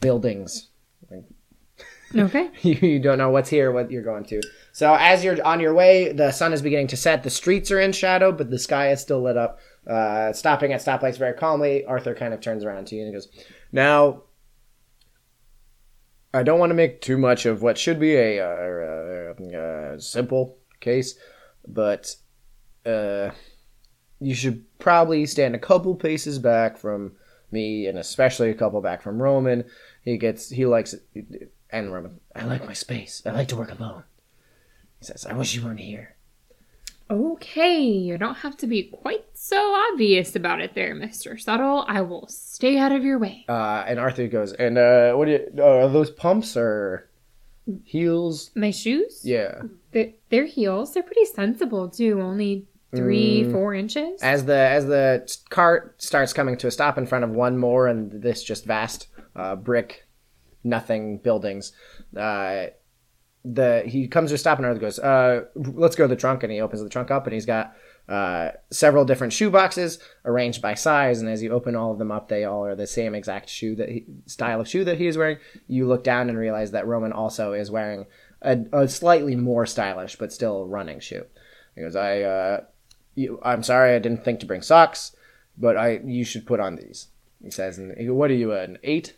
[0.00, 0.68] buildings.
[2.14, 2.50] Okay.
[2.62, 4.40] you, you don't know what's here, what you're going to.
[4.72, 7.22] So as you're on your way, the sun is beginning to set.
[7.22, 9.58] The streets are in shadow, but the sky is still lit up.
[9.88, 13.28] Uh, stopping at stoplights very calmly, Arthur kind of turns around to you and goes,
[13.72, 14.24] "Now,
[16.34, 21.18] I don't want to make too much of what should be a, simple case,
[21.66, 22.14] but
[22.84, 23.30] uh,
[24.20, 27.12] you should probably stand a couple paces back from
[27.50, 29.64] me, and especially a couple back from Roman.
[30.02, 30.94] He gets he likes
[31.70, 32.20] and Roman.
[32.36, 33.22] I like my space.
[33.24, 34.04] I like to work alone.
[34.98, 36.17] He says, "I wish you weren't here."
[37.10, 39.56] Okay, you don't have to be quite so
[39.90, 41.40] obvious about it there, Mr.
[41.40, 41.84] Subtle.
[41.88, 43.44] I will stay out of your way.
[43.48, 45.48] Uh, and Arthur goes, "And uh, what do you?
[45.58, 47.08] Uh, are those pumps or
[47.84, 49.22] heels?" My shoes?
[49.24, 49.62] Yeah.
[49.92, 50.92] They're, they're heels.
[50.92, 52.20] They're pretty sensible, too.
[52.20, 53.52] Only three, Mm.
[53.52, 54.20] four inches.
[54.22, 57.86] As the as the cart starts coming to a stop in front of one more
[57.86, 60.06] and this just vast uh, brick,
[60.64, 61.72] nothing buildings,
[62.16, 62.66] uh,
[63.54, 66.42] the he comes to a stop and Arthur goes, uh, "Let's go to the trunk."
[66.42, 67.74] And he opens the trunk up and he's got
[68.08, 71.20] uh, several different shoe boxes arranged by size.
[71.20, 73.74] And as you open all of them up, they all are the same exact shoe
[73.76, 75.38] that he, style of shoe that he is wearing.
[75.66, 78.06] You look down and realize that Roman also is wearing
[78.42, 81.24] a, a slightly more stylish but still running shoe.
[81.74, 82.60] He goes, "I." Uh,
[83.14, 85.14] you, I'm sorry, I didn't think to bring socks,
[85.58, 87.08] but I you should put on these.
[87.42, 89.16] He says, and he goes, what are you, an eight?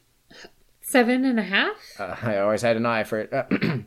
[0.80, 1.76] Seven and a half?
[1.98, 3.86] Uh, I always had an eye for it.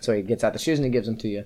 [0.00, 1.44] so he gets out the shoes and he gives them to you.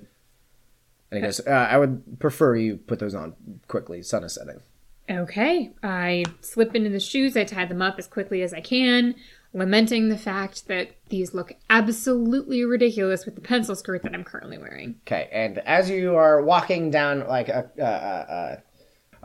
[1.11, 3.35] And he goes, uh, I would prefer you put those on
[3.69, 4.03] quickly.
[4.03, 4.61] Sun is setting.
[5.09, 5.73] Okay.
[5.83, 7.37] I slip into the shoes.
[7.37, 9.15] I tie them up as quickly as I can,
[9.53, 14.59] lamenting the fact that these look absolutely ridiculous with the pencil skirt that I'm currently
[14.59, 14.97] wearing.
[15.07, 18.57] Okay, and as you are walking down, like a, uh, uh, uh,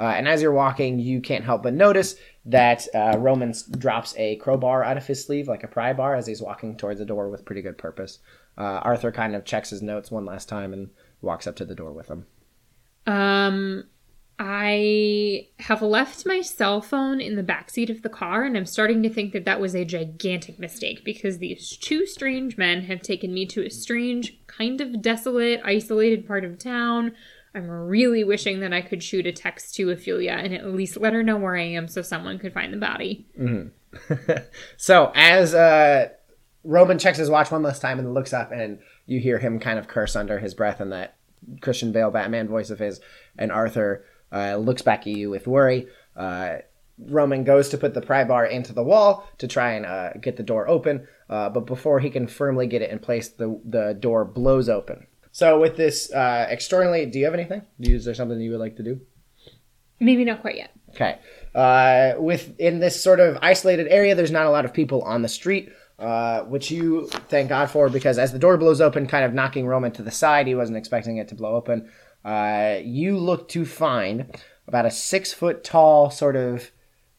[0.01, 2.15] uh, and as you're walking, you can't help but notice
[2.49, 6.27] that uh, Roman drops a crowbar out of his sleeve, like a pry bar, as
[6.27, 8.19] he's walking towards the door with pretty good purpose.
[8.57, 10.89] Uh, Arthur kind of checks his notes one last time and
[11.21, 12.25] walks up to the door with him.
[13.05, 13.85] Um,
[14.39, 19.03] I have left my cell phone in the backseat of the car, and I'm starting
[19.03, 23.33] to think that that was a gigantic mistake because these two strange men have taken
[23.33, 27.13] me to a strange, kind of desolate, isolated part of town.
[27.59, 31.13] I'm really wishing that I could shoot a text to Ophelia and at least let
[31.13, 33.27] her know where I am so someone could find the body.
[34.77, 36.09] so as uh,
[36.63, 39.77] Roman checks his watch one last time and looks up, and you hear him kind
[39.77, 41.17] of curse under his breath in that
[41.61, 43.01] Christian Bale Batman voice of his,
[43.37, 45.87] and Arthur uh, looks back at you with worry.
[46.15, 46.57] Uh,
[46.97, 50.37] Roman goes to put the pry bar into the wall to try and uh, get
[50.37, 53.93] the door open, uh, but before he can firmly get it in place, the the
[53.93, 55.07] door blows open.
[55.39, 57.61] So with this uh, externally, do you have anything?
[57.79, 58.99] Is there something you would like to do?
[60.01, 60.71] Maybe not quite yet.
[60.89, 61.17] Okay.
[61.55, 65.21] Uh, with in this sort of isolated area, there's not a lot of people on
[65.21, 69.23] the street, uh, which you thank God for because as the door blows open, kind
[69.23, 71.89] of knocking Roman to the side, he wasn't expecting it to blow open.
[72.25, 76.69] Uh, you look to find about a six foot tall sort of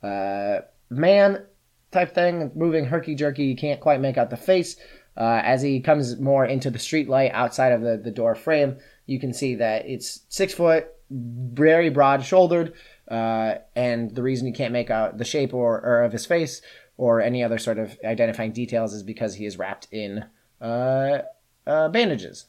[0.03, 0.59] uh,
[0.91, 1.47] man
[1.91, 3.45] type thing, moving herky jerky.
[3.45, 4.77] You can't quite make out the face.
[5.17, 8.77] Uh, as he comes more into the street light outside of the, the door frame,
[9.07, 12.73] you can see that it's six foot, very broad shouldered,
[13.11, 16.63] uh, and the reason you can't make out the shape or, or of his face
[16.97, 20.25] or any other sort of identifying details is because he is wrapped in
[20.61, 21.19] uh,
[21.67, 22.47] uh, bandages.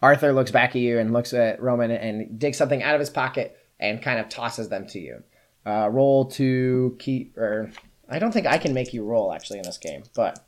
[0.00, 3.10] Arthur looks back at you and looks at Roman and digs something out of his
[3.10, 5.22] pocket and kind of tosses them to you.
[5.66, 7.70] Uh, roll to keep, or
[8.08, 10.38] I don't think I can make you roll actually in this game, but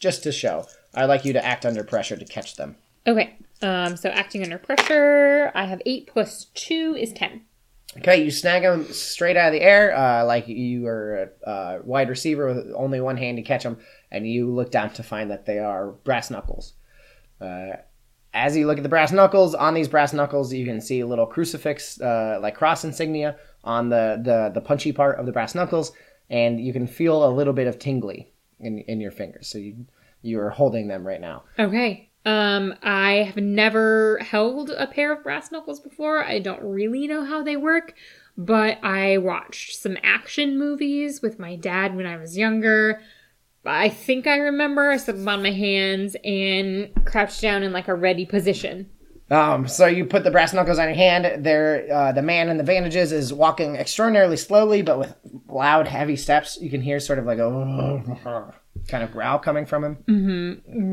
[0.00, 2.76] just to show, I'd like you to act under pressure to catch them.
[3.06, 3.36] Okay.
[3.62, 7.42] Um, so acting under pressure, I have eight plus two is ten.
[7.98, 11.78] Okay, you snag them straight out of the air, uh, like you are a uh,
[11.84, 13.78] wide receiver with only one hand to catch them,
[14.12, 16.74] and you look down to find that they are brass knuckles.
[17.40, 17.72] Uh,
[18.32, 21.06] as you look at the brass knuckles, on these brass knuckles, you can see a
[21.06, 25.54] little crucifix, uh, like cross insignia, on the, the the punchy part of the brass
[25.54, 25.92] knuckles,
[26.30, 29.48] and you can feel a little bit of tingly in in your fingers.
[29.48, 29.86] So you
[30.22, 31.44] you are holding them right now.
[31.58, 32.10] Okay.
[32.26, 36.22] Um, I have never held a pair of brass knuckles before.
[36.22, 37.94] I don't really know how they work,
[38.36, 43.00] but I watched some action movies with my dad when I was younger.
[43.64, 47.94] I think I remember I them on my hands and crouched down in like a
[47.94, 48.90] ready position.
[49.30, 51.44] Um, so you put the brass knuckles on your hand.
[51.44, 55.14] There, uh, the man in the bandages is walking extraordinarily slowly, but with
[55.48, 56.58] loud, heavy steps.
[56.60, 58.54] You can hear sort of like a
[58.88, 59.98] kind of growl coming from him.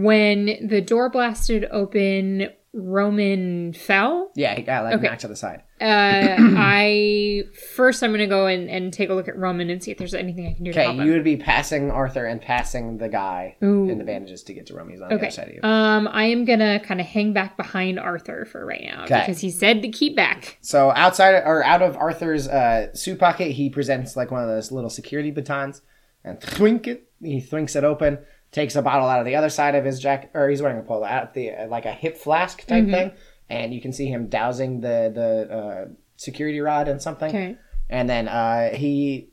[0.04, 4.32] When the door blasted open, Roman fell.
[4.36, 5.08] Yeah, he got like Okay.
[5.08, 5.64] knocked to the side.
[5.82, 5.84] Uh,
[6.58, 7.44] I
[7.76, 10.14] first I'm gonna go and, and take a look at Roman and see if there's
[10.14, 11.10] anything I can do Okay, you him.
[11.10, 13.90] would be passing Arthur and passing the guy Ooh.
[13.90, 14.94] in the bandages to get to Romy.
[14.94, 15.26] He's on the Okay.
[15.28, 15.60] other side of you.
[15.64, 19.20] Um, I am gonna kind of hang back behind Arthur for right now Okay.
[19.20, 20.58] because he said to keep back.
[20.62, 24.72] So outside or out of Arthur's uh, suit pocket, he presents like one of those
[24.72, 25.82] little security batons,
[26.24, 27.10] and thwink it.
[27.22, 28.20] He thwinks it open,
[28.58, 30.84] takes a bottle out of the other side of his jacket, or he's wearing a
[30.84, 32.92] polo out the uh, like a hip flask type Mm-hmm.
[32.92, 33.12] thing,
[33.50, 37.56] and you can see him dousing the the uh, security rod in something, Okay.
[37.90, 39.30] and then uh, he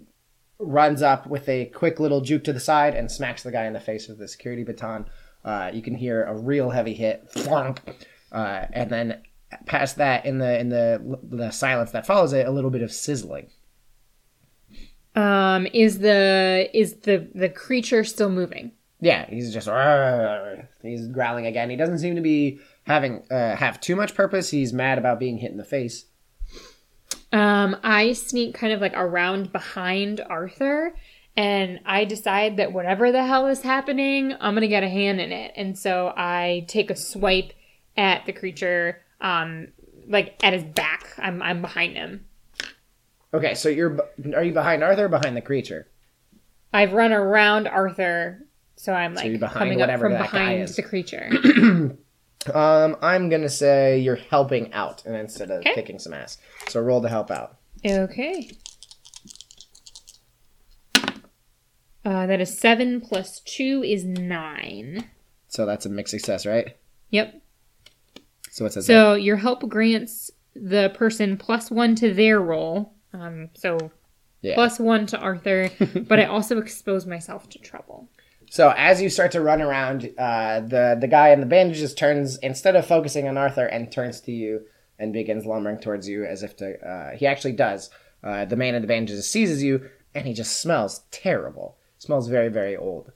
[0.59, 3.73] runs up with a quick little juke to the side and smacks the guy in
[3.73, 5.07] the face with the security baton.
[5.45, 7.79] Uh, you can hear a real heavy hit, thwonk,
[8.33, 9.23] uh, and then
[9.67, 12.93] past that, in the in the the silence that follows it, a little bit of
[12.93, 13.49] sizzling.
[15.17, 18.73] Um, is the is the the creature still moving?
[19.01, 19.69] Yeah, he's just
[20.83, 21.69] he's growling again.
[21.69, 24.51] He doesn't seem to be having uh, have too much purpose.
[24.51, 26.07] He's mad about being hit in the face.
[27.33, 30.95] Um, I sneak kind of like around behind Arthur
[31.37, 35.33] and I decide that whatever the hell is happening, I'm gonna get a hand in
[35.33, 35.53] it.
[35.57, 37.53] And so I take a swipe
[37.97, 39.69] at the creature, um,
[40.09, 41.13] like at his back.
[41.19, 42.27] I'm I'm behind him.
[43.33, 43.99] Okay, so you're
[44.35, 45.89] are you behind Arthur or behind the creature?
[46.73, 48.44] I've run around Arthur,
[48.77, 50.77] so I'm like behind coming up from that guy behind is.
[50.77, 51.31] the creature.
[52.53, 55.73] Um, I'm gonna say you're helping out, and instead of Okay.
[55.77, 56.37] kicking some ass.
[56.69, 57.57] So roll to help out.
[57.87, 58.51] okay.
[62.05, 65.09] Uh, that is seven plus two is nine.
[65.49, 66.77] So that's a mixed success, right?
[67.11, 67.41] Yep.
[68.51, 68.83] So what's that?
[68.83, 72.93] So your help grants the person plus one to their roll.
[73.15, 73.91] Um, so
[74.43, 74.55] Yeah.
[74.55, 75.71] plus one to Arthur,
[76.09, 78.11] but I also expose myself to trouble.
[78.55, 82.39] So as you start to run around, uh, the the guy in the bandages turns
[82.39, 84.61] instead of focusing on Arthur and turns to you
[84.97, 86.79] and begins lumbering towards you as if to.
[86.89, 87.91] Uh, he actually does.
[88.23, 91.79] Uh, the man in the bandages seizes you and he just smells terrible.
[91.99, 93.11] Smells very very old.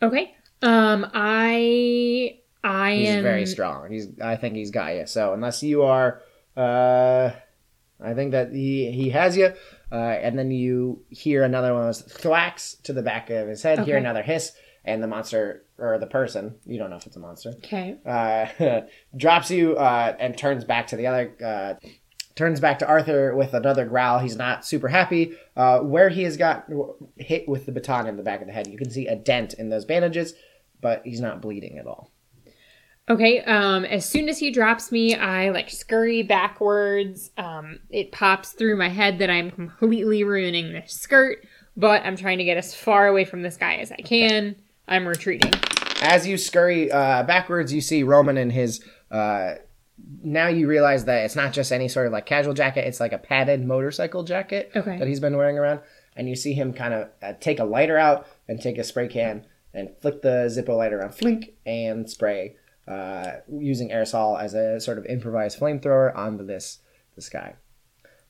[0.00, 0.32] Okay.
[0.62, 3.90] Um, I I He's am very strong.
[3.90, 5.06] He's I think he's got you.
[5.06, 6.22] So unless you are,
[6.56, 7.30] uh,
[8.00, 9.54] I think that he he has you.
[9.92, 13.62] Uh, and then you hear another one of those thwacks to the back of his
[13.62, 13.80] head.
[13.80, 14.52] Hear another hiss,
[14.84, 17.96] and the monster or the person you don't know if it's a monster okay.
[18.06, 18.82] uh,
[19.16, 21.32] drops you uh, and turns back to the other.
[21.44, 21.88] Uh,
[22.36, 24.18] turns back to Arthur with another growl.
[24.18, 25.36] He's not super happy.
[25.56, 26.66] Uh, where he has got
[27.16, 29.54] hit with the baton in the back of the head, you can see a dent
[29.54, 30.34] in those bandages,
[30.80, 32.10] but he's not bleeding at all.
[33.10, 33.40] Okay.
[33.40, 37.30] Um, as soon as he drops me, I like scurry backwards.
[37.36, 41.44] Um, it pops through my head that I'm completely ruining this skirt,
[41.76, 44.54] but I'm trying to get as far away from this guy as I can.
[44.86, 45.52] I'm retreating.
[46.00, 48.80] As you scurry uh, backwards, you see Roman and his.
[49.10, 49.54] Uh,
[50.22, 53.12] now you realize that it's not just any sort of like casual jacket; it's like
[53.12, 54.98] a padded motorcycle jacket Okay.
[54.98, 55.80] that he's been wearing around.
[56.16, 59.08] And you see him kind of uh, take a lighter out and take a spray
[59.08, 62.56] can and flick the Zippo lighter on, flink, and spray
[62.90, 66.78] uh, using aerosol as a sort of improvised flamethrower onto this
[67.14, 67.54] this guy.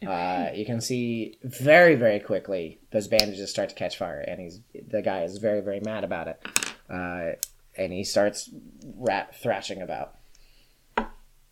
[0.07, 4.61] Uh, you can see very very quickly those bandages start to catch fire, and he's
[4.89, 6.43] the guy is very very mad about it,
[6.89, 7.33] uh,
[7.77, 8.51] and he starts
[8.97, 10.15] rat thrashing about.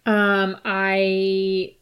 [0.06, 1.76] Um, I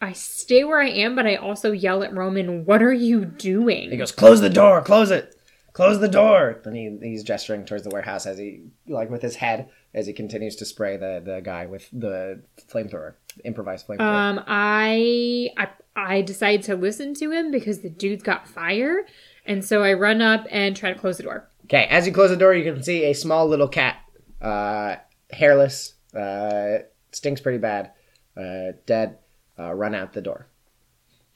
[0.00, 3.90] I stay where I am, but I also yell at Roman, "What are you doing?"
[3.90, 4.82] He goes, "Close the door!
[4.82, 5.34] Close it!
[5.72, 9.36] Close the door!" Then he, he's gesturing towards the warehouse as he like with his
[9.36, 13.14] head as he continues to spray the the guy with the flamethrower,
[13.44, 14.00] improvised flamethrower.
[14.00, 19.06] Um, I I I decide to listen to him because the dude's got fire,
[19.46, 21.48] and so I run up and try to close the door.
[21.64, 23.96] Okay, as you close the door, you can see a small little cat,
[24.40, 24.96] uh,
[25.30, 26.78] hairless, uh,
[27.12, 27.92] stinks pretty bad,
[28.36, 29.18] uh, dead.
[29.58, 30.46] uh, run out the door.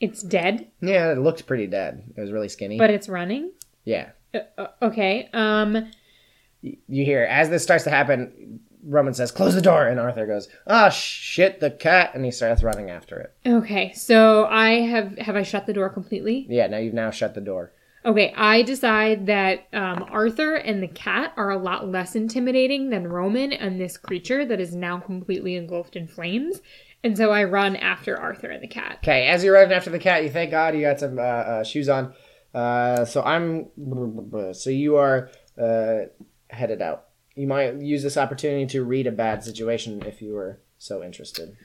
[0.01, 2.03] It's dead, Yeah, it looked pretty dead.
[2.17, 2.77] It was really skinny.
[2.77, 3.51] but it's running.
[3.85, 5.29] yeah, Uh, uh, okay.
[5.31, 5.89] Um.
[6.87, 8.59] You hear as this starts to happen.
[8.87, 12.61] Roman says, "Close the door," and Arthur goes, "Ah, shit, the cat!" and he starts
[12.61, 13.33] running after it.
[13.47, 13.91] Okay.
[13.93, 16.45] So I have have I shut the door completely?
[16.49, 17.71] Yeah, now you've now shut the door.
[18.05, 18.31] Okay.
[18.37, 23.51] I decide that um, Arthur and the cat are a lot less intimidating than Roman
[23.51, 26.61] and this creature that is now completely engulfed in flames.
[27.03, 28.99] And so I run after Arthur and the cat.
[29.03, 31.63] Okay, as you're running after the cat, you thank God you got some uh, uh,
[31.63, 32.13] shoes on.
[32.53, 33.67] Uh, so I'm.
[34.53, 36.05] So you are uh,
[36.49, 37.05] headed out.
[37.35, 41.57] You might use this opportunity to read a bad situation if you were so interested.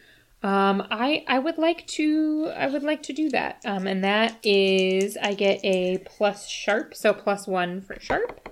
[0.42, 3.60] Um, I I would like to I would like to do that.
[3.64, 8.48] Um, and that is I get a plus sharp, so plus one for sharp.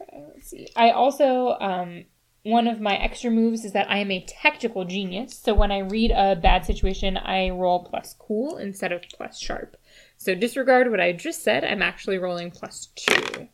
[0.00, 0.68] Okay, let's see.
[0.74, 2.04] I also um
[2.42, 5.36] one of my extra moves is that I am a tactical genius.
[5.36, 9.76] So when I read a bad situation, I roll plus cool instead of plus sharp.
[10.16, 11.64] So disregard what I just said.
[11.64, 13.48] I'm actually rolling plus two.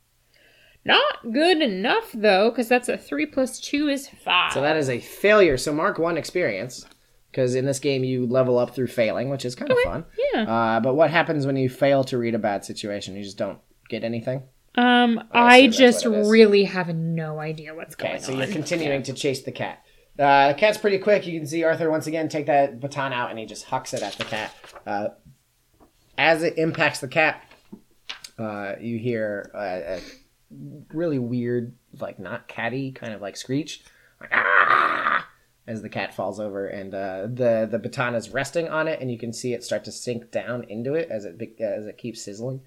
[0.87, 4.53] Not good enough though, because that's a three plus two is five.
[4.53, 5.57] So that is a failure.
[5.57, 6.87] So mark one experience.
[7.31, 10.07] Because in this game you level up through failing, which is kind of fun.
[10.33, 10.43] yeah.
[10.45, 13.15] Uh, but what happens when you fail to read a bad situation?
[13.15, 13.59] You just don't
[13.91, 14.43] get anything?
[14.75, 16.29] Um, I I, just what it is.
[16.31, 18.39] really have no idea what's Okay, going so on.
[18.39, 19.83] So you're continuing to chase the cat.
[20.19, 21.27] Uh, the cat's pretty quick.
[21.27, 24.03] You can see Arthur once again take that baton out and he just hucks it
[24.03, 24.55] at the cat.
[24.87, 25.09] Uh,
[26.17, 27.43] as it impacts the cat,
[28.39, 30.01] uh, you hear a
[30.51, 33.85] really weird, like not catty, kind of like screech,
[34.21, 35.27] like ah,
[35.67, 39.11] as the cat falls over, and uh, the the baton is resting on it, and
[39.11, 42.23] you can see it start to sink down into it as it as it keeps
[42.23, 42.61] sizzling.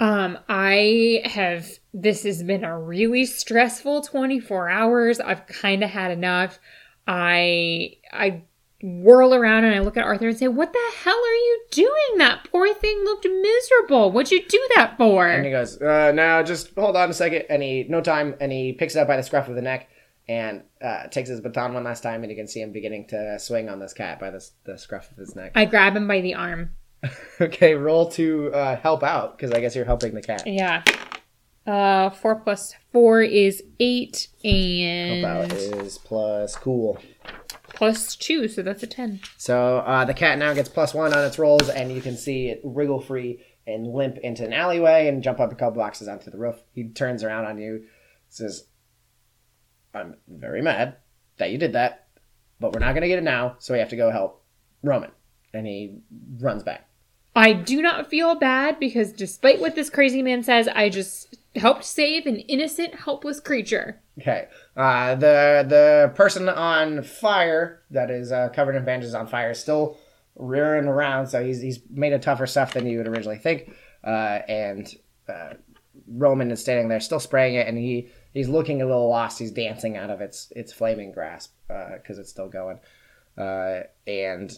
[0.00, 1.68] Um, I have.
[1.92, 5.20] This has been a really stressful 24 hours.
[5.20, 6.58] I've kind of had enough.
[7.06, 8.42] I I
[8.84, 12.18] whirl around and I look at Arthur and say, "What the hell are you doing?
[12.18, 14.12] That poor thing looked miserable.
[14.12, 17.44] What'd you do that for?" And he goes, uh, "Now just hold on a second.
[17.48, 19.88] And he, no time, and he picks it up by the scruff of the neck
[20.28, 23.38] and uh, takes his baton one last time, and you can see him beginning to
[23.38, 25.52] swing on this cat by the, the scruff of his neck.
[25.54, 26.70] I grab him by the arm.
[27.40, 30.46] okay, roll to uh, help out because I guess you're helping the cat.
[30.46, 30.82] Yeah.
[31.66, 36.98] Uh, four plus four is eight, Help and out is plus cool.
[37.74, 39.20] Plus two, so that's a ten.
[39.36, 42.48] So uh, the cat now gets plus one on its rolls, and you can see
[42.48, 46.30] it wriggle free and limp into an alleyway and jump up a couple boxes onto
[46.30, 46.56] the roof.
[46.72, 47.84] He turns around on you,
[48.28, 48.66] says,
[49.94, 50.96] "I'm very mad
[51.38, 52.08] that you did that,
[52.60, 54.44] but we're not to get it now, so we have to go help
[54.82, 55.10] Roman."
[55.52, 55.98] And he
[56.40, 56.88] runs back.
[57.36, 61.84] I do not feel bad because despite what this crazy man says, I just helped
[61.84, 64.00] save an innocent, helpless creature.
[64.20, 64.46] Okay.
[64.76, 69.58] Uh, the the person on fire that is uh, covered in bandages on fire is
[69.58, 69.98] still
[70.36, 73.74] rearing around, so he's he's made a tougher stuff than you would originally think.
[74.04, 74.94] Uh, and
[75.28, 75.54] uh,
[76.08, 79.40] Roman is standing there, still spraying it, and he he's looking a little lost.
[79.40, 82.78] He's dancing out of its its flaming grasp because it's still going.
[83.36, 84.56] Uh, and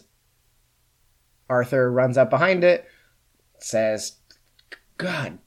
[1.49, 2.85] Arthur runs up behind it,
[3.59, 4.17] says,
[4.97, 5.39] "God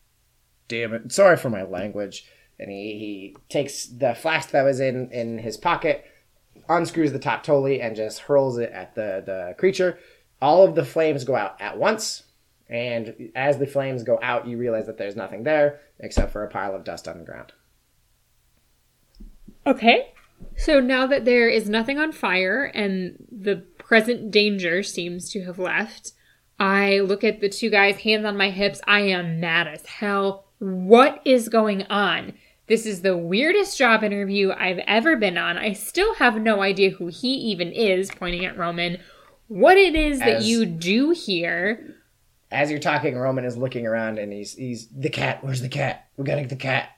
[0.69, 1.13] damn it!
[1.13, 2.27] Sorry for my language."
[2.61, 6.05] and he, he takes the flask that was in, in his pocket,
[6.69, 9.99] unscrews the top totally, and just hurls it at the, the creature.
[10.43, 12.25] All of the flames go out at once,
[12.69, 16.51] and as the flames go out, you realize that there's nothing there except for a
[16.51, 17.53] pile of dust on the ground.
[19.67, 20.13] Okay.
[20.57, 25.59] So now that there is nothing on fire and the present danger seems to have
[25.59, 26.13] left,
[26.61, 28.81] I look at the two guys, hands on my hips.
[28.87, 30.45] I am mad as hell.
[30.61, 32.35] What is going on?
[32.69, 35.59] This is the weirdest job interview I've ever been on.
[35.59, 38.99] I still have no idea who he even is, pointing at Roman.
[39.49, 41.97] What it is that you do here.
[42.53, 45.43] As you're talking, Roman is looking around and he's he's the cat.
[45.43, 46.07] Where's the cat?
[46.17, 46.91] We gotta get the cat.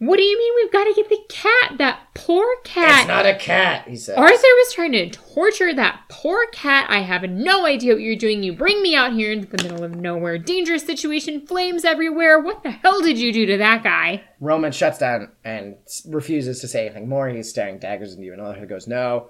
[0.00, 1.76] What do you mean we've got to get the cat?
[1.76, 3.00] That poor cat.
[3.00, 4.16] It's not a cat, he said.
[4.16, 6.86] Arthur was trying to torture that poor cat.
[6.88, 8.42] I have no idea what you're doing.
[8.42, 10.38] You bring me out here into the middle of nowhere.
[10.38, 12.40] Dangerous situation, flames everywhere.
[12.40, 14.22] What the hell did you do to that guy?
[14.40, 15.76] Roman shuts down and
[16.06, 17.28] refuses to say anything more.
[17.28, 19.28] He's staring daggers into you, and Arthur goes, "No,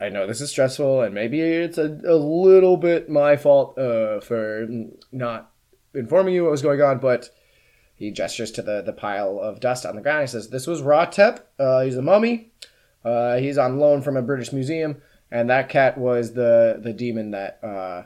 [0.00, 4.20] I know this is stressful, and maybe it's a, a little bit my fault uh,
[4.20, 4.66] for
[5.12, 5.52] not
[5.94, 7.28] informing you what was going on, but."
[8.00, 10.22] He gestures to the, the pile of dust on the ground.
[10.22, 11.42] He says, "This was Ratep.
[11.56, 12.50] Uh, he's a mummy.
[13.04, 17.30] Uh, he's on loan from a British museum, and that cat was the the demon
[17.30, 18.02] that uh,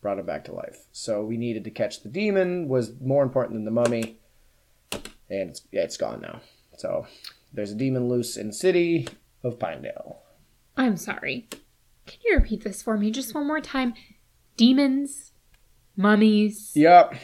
[0.00, 0.86] brought him back to life.
[0.92, 2.68] So we needed to catch the demon.
[2.68, 4.16] Was more important than the mummy
[5.32, 6.40] and it's, yeah, it's gone now.
[6.76, 7.06] So
[7.52, 9.08] there's a demon loose in the city
[9.42, 10.20] of Pinedale.
[10.76, 11.48] I'm sorry.
[12.06, 13.94] Can you repeat this for me just one more time?
[14.56, 15.32] Demons,
[15.96, 16.72] mummies.
[16.74, 17.14] Yep.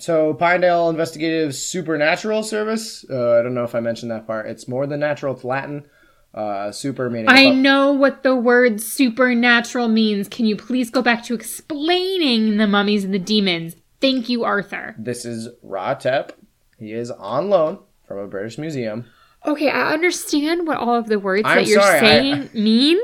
[0.00, 3.04] So Pinedale Investigative Supernatural Service.
[3.08, 4.46] Uh, I don't know if I mentioned that part.
[4.46, 5.34] It's more than natural.
[5.34, 5.84] It's Latin.
[6.32, 7.28] Uh, super meaning.
[7.28, 10.28] I know what the word supernatural means.
[10.28, 13.74] Can you please go back to explaining the mummies and the demons?
[14.00, 14.94] Thank you, Arthur.
[14.96, 16.32] This is Ra Tep.
[16.78, 19.06] He is on loan from a British museum.
[19.44, 22.98] Okay, I understand what all of the words I'm that you're sorry, I- saying mean.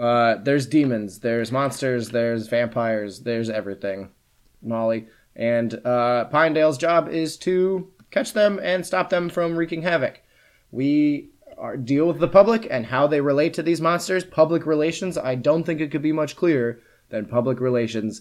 [0.00, 4.10] Uh, there's demons, there's monsters, there's vampires, there's everything,
[4.62, 5.08] Molly.
[5.38, 10.20] And uh, Pinedale's job is to catch them and stop them from wreaking havoc.
[10.72, 14.24] We are, deal with the public and how they relate to these monsters.
[14.24, 16.80] Public relations, I don't think it could be much clearer
[17.10, 18.20] than public relations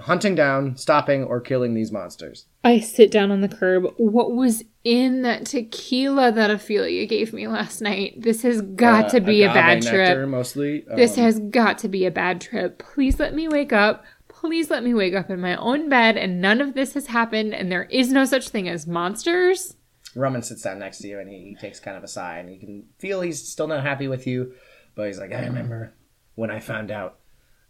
[0.00, 2.46] hunting down, stopping, or killing these monsters.
[2.64, 3.84] I sit down on the curb.
[3.96, 8.20] What was in that tequila that Ophelia gave me last night?
[8.20, 10.28] This has got Uh, to be a bad nectar, trip.
[10.28, 10.84] Mostly.
[10.96, 12.78] This Um, has got to be a bad trip.
[12.78, 14.04] Please let me wake up.
[14.44, 17.54] Please let me wake up in my own bed and none of this has happened
[17.54, 19.74] and there is no such thing as monsters.
[20.14, 22.52] Roman sits down next to you and he, he takes kind of a sigh and
[22.52, 24.52] you can feel he's still not happy with you,
[24.94, 25.94] but he's like, I remember
[26.34, 27.20] when I found out.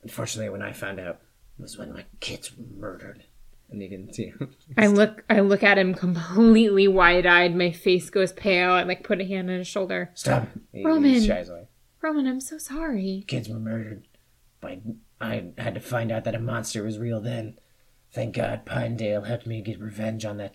[0.03, 1.21] Unfortunately, when I found out
[1.59, 3.23] was when my kids were murdered.
[3.71, 4.57] And you can see him.
[4.77, 7.55] I look I look at him completely wide-eyed.
[7.55, 8.73] My face goes pale.
[8.73, 10.11] I like put a hand on his shoulder.
[10.15, 10.49] stop.
[10.73, 11.13] He, Roman.
[11.13, 11.69] He shies away.
[12.03, 13.23] Roman, I'm so sorry.
[13.29, 14.09] Kids were murdered.
[14.61, 14.81] But
[15.25, 17.59] I had to find out that a monster was real then.
[18.13, 20.55] Thank God Pinedale helped me get revenge on that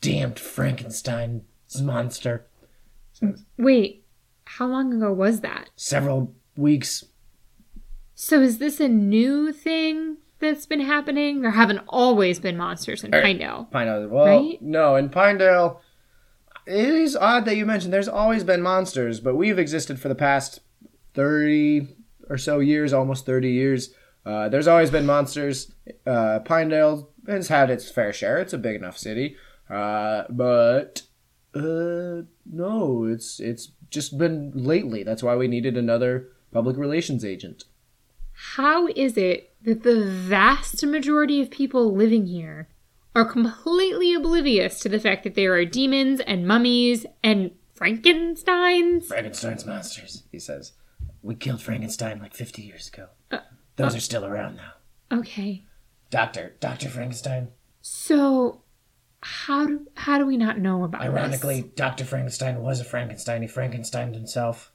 [0.00, 1.42] damned Frankenstein
[1.80, 2.46] monster.
[3.56, 4.04] Wait,
[4.44, 5.70] how long ago was that?
[5.76, 7.04] Several weeks
[8.14, 11.42] So is this a new thing that's been happening?
[11.42, 13.68] There haven't always been monsters in Pinedale.
[13.70, 14.08] Pinedale.
[14.08, 14.62] Well, Right?
[14.62, 15.80] no, in Pinedale,
[16.66, 20.14] it is odd that you mentioned there's always been monsters, but we've existed for the
[20.14, 20.60] past
[21.14, 21.88] 30
[22.28, 23.90] or so years, almost 30 years.
[24.26, 25.72] Uh, there's always been monsters.
[26.04, 28.38] Uh, Pinedale has had its fair share.
[28.38, 29.36] It's a big enough city.
[29.70, 31.02] Uh, but
[31.54, 35.04] uh, no, it's it's just been lately.
[35.04, 37.64] That's why we needed another public relations agent.
[38.32, 42.68] How is it that the vast majority of people living here
[43.14, 49.06] are completely oblivious to the fact that there are demons and mummies and Frankensteins?
[49.06, 50.72] Frankenstein's monsters, he says.
[51.22, 53.08] We killed Frankenstein like 50 years ago.
[53.30, 53.38] Uh,
[53.76, 55.18] Those are still around now.
[55.18, 55.64] Okay.
[56.10, 56.88] Doctor, Dr.
[56.88, 57.48] Frankenstein.
[57.82, 58.62] So
[59.20, 61.10] how do how do we not know about this?
[61.10, 62.04] Ironically, Dr.
[62.04, 63.42] Frankenstein was a Frankenstein.
[63.42, 64.72] He Frankensteined himself.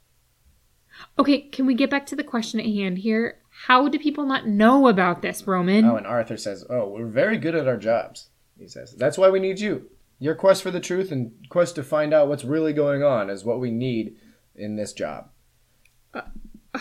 [1.18, 3.38] Okay, can we get back to the question at hand here?
[3.66, 5.84] How do people not know about this, Roman?
[5.84, 8.28] Oh, and Arthur says, Oh, we're very good at our jobs.
[8.58, 9.90] He says, That's why we need you.
[10.18, 13.44] Your quest for the truth and quest to find out what's really going on is
[13.44, 14.16] what we need
[14.54, 15.30] in this job.
[16.14, 16.22] Uh,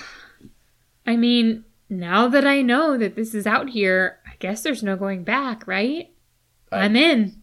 [1.06, 4.96] I mean, now that I know that this is out here, I guess there's no
[4.96, 6.10] going back, right?
[6.72, 7.41] I- I'm in.